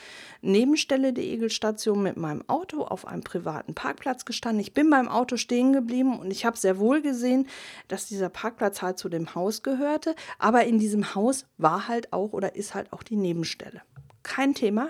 Nebenstelle 0.42 1.14
der 1.14 1.24
Igelstation 1.24 2.02
mit 2.02 2.18
meinem 2.18 2.44
Auto 2.50 2.84
auf 2.84 3.08
einem 3.08 3.24
privaten 3.24 3.76
Parkplatz 3.76 4.26
gestanden. 4.26 4.62
Ich 4.62 4.74
bin 4.74 4.90
beim 4.90 5.08
Auto 5.08 5.38
stehen 5.38 5.72
geblieben 5.72 6.18
und 6.20 6.32
ich 6.32 6.46
habe 6.46 6.58
sehr 6.58 6.80
wohl 6.80 7.02
gesehen, 7.02 7.48
dass 7.88 8.08
dieser 8.08 8.30
Parkplatz 8.30 8.82
halt 8.82 8.98
zu 8.98 9.10
dem 9.10 9.36
Haus 9.36 9.62
gehörte. 9.62 10.16
Aber 10.40 10.66
in 10.66 10.80
diesem 10.80 11.14
Haus 11.14 11.46
war 11.58 11.88
halt 11.88 12.12
auch 12.12 12.34
oder 12.34 12.56
ist 12.56 12.74
halt 12.74 12.92
auch 12.92 13.04
die 13.04 13.18
Nebenstelle. 13.18 13.82
Kein 14.24 14.56
Thema. 14.56 14.90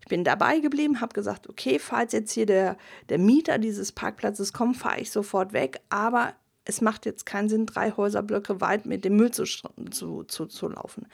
Ich 0.00 0.06
bin 0.06 0.24
dabei 0.24 0.58
geblieben, 0.60 1.00
habe 1.00 1.12
gesagt, 1.12 1.48
okay, 1.48 1.78
falls 1.78 2.12
jetzt 2.12 2.32
hier 2.32 2.46
der, 2.46 2.76
der 3.08 3.18
Mieter 3.18 3.58
dieses 3.58 3.92
Parkplatzes 3.92 4.52
kommt, 4.52 4.76
fahre 4.76 5.00
ich 5.00 5.10
sofort 5.10 5.52
weg, 5.52 5.80
aber 5.90 6.34
es 6.64 6.80
macht 6.80 7.06
jetzt 7.06 7.26
keinen 7.26 7.48
Sinn, 7.48 7.66
drei 7.66 7.90
Häuserblöcke 7.90 8.60
weit 8.60 8.86
mit 8.86 9.04
dem 9.04 9.16
Müll 9.16 9.30
zu, 9.30 9.44
zu, 9.44 10.24
zu, 10.24 10.46
zu 10.46 10.68
laufen. 10.68 11.06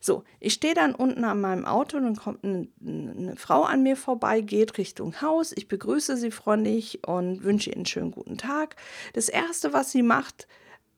So, 0.00 0.24
ich 0.40 0.54
stehe 0.54 0.74
dann 0.74 0.94
unten 0.94 1.24
an 1.24 1.40
meinem 1.40 1.64
Auto, 1.64 1.98
dann 1.98 2.16
kommt 2.16 2.44
eine, 2.44 2.68
eine, 2.80 3.36
Frau 3.36 3.62
an 3.62 3.82
mir 3.82 3.96
vorbei, 3.96 4.40
geht 4.40 4.78
Richtung 4.78 5.20
Haus. 5.20 5.52
Ich 5.52 5.68
begrüße 5.68 6.16
sie 6.16 6.30
freundlich 6.30 7.06
und 7.06 7.44
wünsche 7.44 7.70
ihr 7.70 7.76
einen 7.76 7.86
schönen 7.86 8.10
guten 8.10 8.36
Tag. 8.36 8.76
Das 9.12 9.28
Erste, 9.28 9.72
was 9.72 9.92
sie 9.92 10.02
macht, 10.02 10.48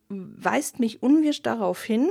weist 0.08 0.80
mich 0.80 1.02
unwirsch 1.02 1.42
darauf 1.42 1.82
hin, 1.82 2.08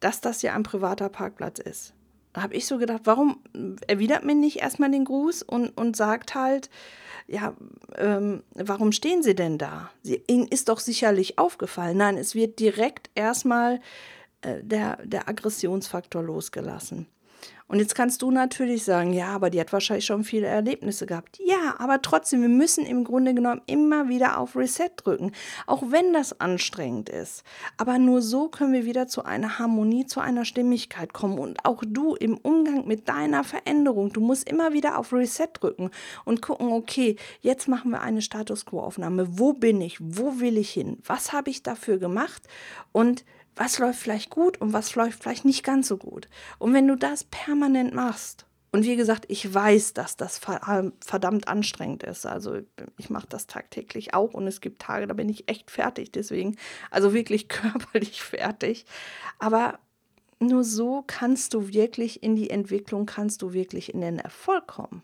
dass 0.00 0.20
das 0.20 0.42
ja 0.42 0.54
ein 0.54 0.62
privater 0.62 1.08
Parkplatz 1.08 1.58
ist 1.58 1.94
habe 2.42 2.54
ich 2.54 2.66
so 2.66 2.78
gedacht, 2.78 3.02
warum 3.04 3.40
erwidert 3.86 4.24
mir 4.24 4.34
nicht 4.34 4.58
erstmal 4.60 4.90
den 4.90 5.04
Gruß 5.04 5.42
und, 5.42 5.76
und 5.76 5.96
sagt 5.96 6.34
halt, 6.34 6.70
ja, 7.26 7.54
ähm, 7.96 8.42
warum 8.54 8.92
stehen 8.92 9.22
Sie 9.22 9.34
denn 9.34 9.58
da? 9.58 9.90
Sie, 10.02 10.22
Ihnen 10.26 10.48
ist 10.48 10.68
doch 10.68 10.80
sicherlich 10.80 11.38
aufgefallen. 11.38 11.98
Nein, 11.98 12.16
es 12.16 12.34
wird 12.34 12.58
direkt 12.58 13.10
erstmal 13.14 13.80
äh, 14.40 14.62
der, 14.62 14.98
der 15.04 15.28
Aggressionsfaktor 15.28 16.22
losgelassen. 16.22 17.06
Und 17.68 17.80
jetzt 17.80 17.94
kannst 17.94 18.22
du 18.22 18.30
natürlich 18.30 18.84
sagen, 18.84 19.12
ja, 19.12 19.28
aber 19.28 19.50
die 19.50 19.60
hat 19.60 19.72
wahrscheinlich 19.72 20.06
schon 20.06 20.24
viele 20.24 20.46
Erlebnisse 20.46 21.04
gehabt. 21.04 21.38
Ja, 21.44 21.76
aber 21.78 22.00
trotzdem, 22.00 22.40
wir 22.40 22.48
müssen 22.48 22.86
im 22.86 23.04
Grunde 23.04 23.34
genommen 23.34 23.60
immer 23.66 24.08
wieder 24.08 24.38
auf 24.38 24.56
Reset 24.56 24.90
drücken, 24.96 25.32
auch 25.66 25.82
wenn 25.90 26.14
das 26.14 26.40
anstrengend 26.40 27.10
ist. 27.10 27.44
Aber 27.76 27.98
nur 27.98 28.22
so 28.22 28.48
können 28.48 28.72
wir 28.72 28.86
wieder 28.86 29.06
zu 29.06 29.24
einer 29.24 29.58
Harmonie, 29.58 30.06
zu 30.06 30.20
einer 30.20 30.46
Stimmigkeit 30.46 31.12
kommen. 31.12 31.38
Und 31.38 31.64
auch 31.66 31.82
du 31.86 32.14
im 32.14 32.38
Umgang 32.38 32.86
mit 32.86 33.08
deiner 33.08 33.44
Veränderung, 33.44 34.14
du 34.14 34.22
musst 34.22 34.48
immer 34.48 34.72
wieder 34.72 34.98
auf 34.98 35.12
Reset 35.12 35.48
drücken 35.52 35.90
und 36.24 36.40
gucken, 36.40 36.72
okay, 36.72 37.16
jetzt 37.42 37.68
machen 37.68 37.90
wir 37.90 38.00
eine 38.00 38.22
Status 38.22 38.64
Quo-Aufnahme. 38.64 39.38
Wo 39.38 39.52
bin 39.52 39.82
ich? 39.82 39.98
Wo 40.00 40.40
will 40.40 40.56
ich 40.56 40.70
hin? 40.70 40.98
Was 41.04 41.34
habe 41.34 41.50
ich 41.50 41.62
dafür 41.62 41.98
gemacht? 41.98 42.42
Und 42.92 43.24
was 43.58 43.78
läuft 43.78 43.98
vielleicht 43.98 44.30
gut 44.30 44.60
und 44.60 44.72
was 44.72 44.94
läuft 44.94 45.22
vielleicht 45.22 45.44
nicht 45.44 45.64
ganz 45.64 45.88
so 45.88 45.96
gut. 45.96 46.28
Und 46.58 46.72
wenn 46.72 46.86
du 46.86 46.96
das 46.96 47.24
permanent 47.24 47.94
machst, 47.94 48.46
und 48.70 48.84
wie 48.84 48.96
gesagt, 48.96 49.24
ich 49.28 49.52
weiß, 49.52 49.94
dass 49.94 50.16
das 50.16 50.42
ähm, 50.68 50.92
verdammt 51.00 51.48
anstrengend 51.48 52.02
ist. 52.02 52.26
Also 52.26 52.58
ich 52.98 53.08
mache 53.08 53.26
das 53.26 53.46
tagtäglich 53.46 54.12
auch 54.12 54.34
und 54.34 54.46
es 54.46 54.60
gibt 54.60 54.82
Tage, 54.82 55.06
da 55.06 55.14
bin 55.14 55.30
ich 55.30 55.48
echt 55.48 55.70
fertig. 55.70 56.12
Deswegen, 56.12 56.56
also 56.90 57.14
wirklich 57.14 57.48
körperlich 57.48 58.22
fertig. 58.22 58.84
Aber 59.38 59.78
nur 60.38 60.64
so 60.64 61.02
kannst 61.06 61.54
du 61.54 61.72
wirklich 61.72 62.22
in 62.22 62.36
die 62.36 62.50
Entwicklung, 62.50 63.06
kannst 63.06 63.40
du 63.40 63.54
wirklich 63.54 63.94
in 63.94 64.02
den 64.02 64.18
Erfolg 64.18 64.66
kommen. 64.66 65.02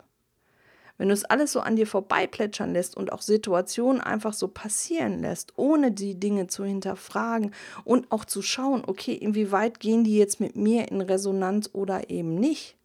Wenn 0.97 1.09
du 1.09 1.15
es 1.15 1.25
alles 1.25 1.53
so 1.53 1.61
an 1.61 1.77
dir 1.77 1.87
vorbeiplätschern 1.87 2.73
lässt 2.73 2.97
und 2.97 3.13
auch 3.13 3.23
Situationen 3.23 4.01
einfach 4.01 4.33
so 4.33 4.49
passieren 4.49 5.21
lässt, 5.21 5.53
ohne 5.57 5.91
die 5.91 6.19
Dinge 6.19 6.47
zu 6.47 6.65
hinterfragen 6.65 7.53
und 7.85 8.11
auch 8.13 8.25
zu 8.25 8.43
schauen, 8.43 8.85
okay, 8.87 9.15
inwieweit 9.15 9.81
gehen 9.81 10.05
die 10.05 10.17
jetzt 10.17 10.41
mit 10.41 10.57
mir 10.57 10.91
in 10.91 11.01
Resonanz 11.01 11.71
oder 11.73 12.11
eben 12.11 12.37
nicht. 12.37 12.77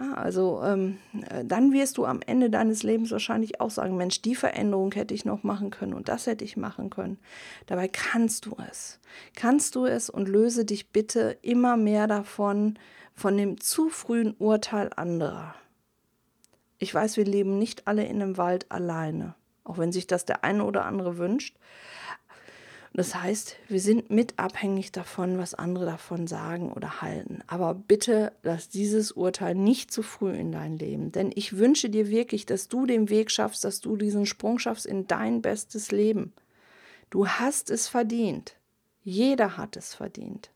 Ja, 0.00 0.14
also 0.14 0.62
ähm, 0.64 0.98
äh, 1.30 1.44
dann 1.44 1.72
wirst 1.72 1.98
du 1.98 2.06
am 2.06 2.20
Ende 2.26 2.50
deines 2.50 2.82
Lebens 2.82 3.10
wahrscheinlich 3.10 3.60
auch 3.60 3.70
sagen, 3.70 3.96
Mensch, 3.96 4.22
die 4.22 4.34
Veränderung 4.34 4.92
hätte 4.92 5.14
ich 5.14 5.24
noch 5.24 5.42
machen 5.42 5.70
können 5.70 5.94
und 5.94 6.08
das 6.08 6.26
hätte 6.26 6.44
ich 6.44 6.56
machen 6.56 6.90
können. 6.90 7.18
Dabei 7.66 7.88
kannst 7.88 8.46
du 8.46 8.56
es. 8.70 8.98
Kannst 9.34 9.74
du 9.74 9.86
es 9.86 10.10
und 10.10 10.28
löse 10.28 10.64
dich 10.64 10.90
bitte 10.90 11.38
immer 11.42 11.76
mehr 11.76 12.06
davon, 12.06 12.78
von 13.14 13.36
dem 13.36 13.60
zu 13.60 13.88
frühen 13.88 14.34
Urteil 14.38 14.90
anderer. 14.96 15.54
Ich 16.78 16.94
weiß, 16.94 17.16
wir 17.16 17.24
leben 17.24 17.58
nicht 17.58 17.86
alle 17.86 18.04
in 18.04 18.22
einem 18.22 18.36
Wald 18.36 18.70
alleine, 18.70 19.34
auch 19.64 19.78
wenn 19.78 19.92
sich 19.92 20.06
das 20.06 20.24
der 20.24 20.44
eine 20.44 20.64
oder 20.64 20.84
andere 20.84 21.18
wünscht. 21.18 21.56
Das 22.96 23.14
heißt, 23.14 23.56
wir 23.68 23.80
sind 23.80 24.08
mit 24.08 24.38
abhängig 24.38 24.90
davon, 24.90 25.36
was 25.36 25.52
andere 25.52 25.84
davon 25.84 26.26
sagen 26.26 26.72
oder 26.72 27.02
halten. 27.02 27.42
Aber 27.46 27.74
bitte 27.74 28.32
lass 28.42 28.70
dieses 28.70 29.12
Urteil 29.12 29.54
nicht 29.54 29.92
zu 29.92 30.02
früh 30.02 30.32
in 30.32 30.50
dein 30.50 30.78
Leben. 30.78 31.12
Denn 31.12 31.30
ich 31.34 31.58
wünsche 31.58 31.90
dir 31.90 32.08
wirklich, 32.08 32.46
dass 32.46 32.68
du 32.68 32.86
den 32.86 33.10
Weg 33.10 33.30
schaffst, 33.30 33.64
dass 33.64 33.82
du 33.82 33.96
diesen 33.96 34.24
Sprung 34.24 34.58
schaffst 34.58 34.86
in 34.86 35.06
dein 35.06 35.42
bestes 35.42 35.92
Leben. 35.92 36.32
Du 37.10 37.28
hast 37.28 37.70
es 37.70 37.86
verdient. 37.86 38.56
Jeder 39.02 39.58
hat 39.58 39.76
es 39.76 39.94
verdient. 39.94 40.50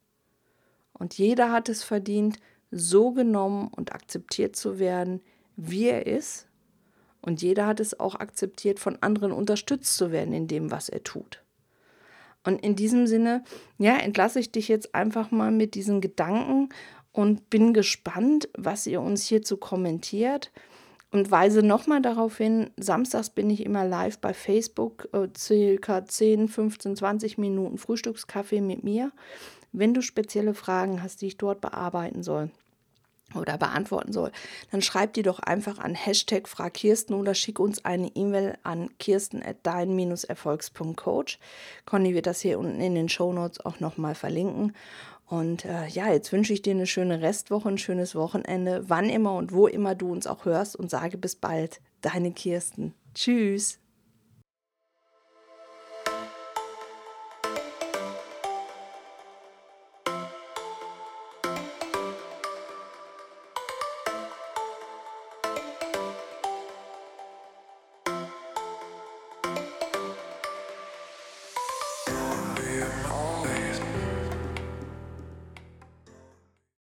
Und 0.94 1.18
jeder 1.18 1.52
hat 1.52 1.68
es 1.68 1.82
verdient, 1.82 2.38
so 2.70 3.10
genommen 3.10 3.68
und 3.68 3.92
akzeptiert 3.92 4.56
zu 4.56 4.78
werden, 4.78 5.20
wie 5.68 5.88
er 5.88 6.06
ist. 6.06 6.46
Und 7.22 7.42
jeder 7.42 7.66
hat 7.66 7.80
es 7.80 7.98
auch 7.98 8.14
akzeptiert, 8.14 8.78
von 8.78 8.96
anderen 9.02 9.32
unterstützt 9.32 9.96
zu 9.96 10.10
werden 10.10 10.32
in 10.32 10.48
dem, 10.48 10.70
was 10.70 10.88
er 10.88 11.02
tut. 11.02 11.42
Und 12.44 12.62
in 12.62 12.74
diesem 12.74 13.06
Sinne, 13.06 13.44
ja, 13.76 13.96
entlasse 13.96 14.40
ich 14.40 14.50
dich 14.50 14.68
jetzt 14.68 14.94
einfach 14.94 15.30
mal 15.30 15.50
mit 15.50 15.74
diesen 15.74 16.00
Gedanken 16.00 16.70
und 17.12 17.50
bin 17.50 17.74
gespannt, 17.74 18.48
was 18.56 18.86
ihr 18.86 19.02
uns 19.02 19.26
hierzu 19.26 19.58
kommentiert. 19.58 20.50
Und 21.12 21.30
weise 21.30 21.62
nochmal 21.62 22.00
darauf 22.00 22.38
hin, 22.38 22.70
samstags 22.76 23.30
bin 23.30 23.50
ich 23.50 23.64
immer 23.64 23.84
live 23.84 24.18
bei 24.18 24.32
Facebook, 24.32 25.08
äh, 25.12 25.26
circa 25.36 26.04
10, 26.04 26.46
15, 26.46 26.96
20 26.96 27.36
Minuten 27.36 27.78
Frühstückskaffee 27.78 28.60
mit 28.60 28.84
mir. 28.84 29.10
Wenn 29.72 29.92
du 29.92 30.02
spezielle 30.02 30.54
Fragen 30.54 31.02
hast, 31.02 31.20
die 31.20 31.26
ich 31.26 31.36
dort 31.36 31.60
bearbeiten 31.60 32.22
soll, 32.22 32.50
oder 33.34 33.58
beantworten 33.58 34.12
soll, 34.12 34.32
dann 34.70 34.82
schreib 34.82 35.14
die 35.14 35.22
doch 35.22 35.40
einfach 35.40 35.78
an 35.78 35.94
Hashtag 35.94 36.48
Frag 36.48 36.74
Kirsten 36.74 37.14
oder 37.14 37.34
schick 37.34 37.58
uns 37.58 37.84
eine 37.84 38.08
E-Mail 38.08 38.56
an 38.62 38.90
kirsten 38.98 39.42
at 39.42 39.58
dein-erfolgs.coach. 39.62 41.38
Conny 41.86 42.14
wird 42.14 42.26
das 42.26 42.40
hier 42.40 42.58
unten 42.58 42.80
in 42.80 42.94
den 42.94 43.08
Show 43.08 43.32
Notes 43.32 43.64
auch 43.64 43.80
nochmal 43.80 44.14
verlinken. 44.14 44.74
Und 45.26 45.64
äh, 45.64 45.86
ja, 45.86 46.12
jetzt 46.12 46.32
wünsche 46.32 46.52
ich 46.52 46.62
dir 46.62 46.74
eine 46.74 46.86
schöne 46.86 47.20
Restwoche, 47.22 47.68
ein 47.68 47.78
schönes 47.78 48.16
Wochenende, 48.16 48.84
wann 48.88 49.08
immer 49.08 49.36
und 49.36 49.52
wo 49.52 49.68
immer 49.68 49.94
du 49.94 50.10
uns 50.10 50.26
auch 50.26 50.44
hörst 50.44 50.74
und 50.74 50.90
sage 50.90 51.18
bis 51.18 51.36
bald, 51.36 51.80
deine 52.00 52.32
Kirsten. 52.32 52.94
Tschüss. 53.14 53.79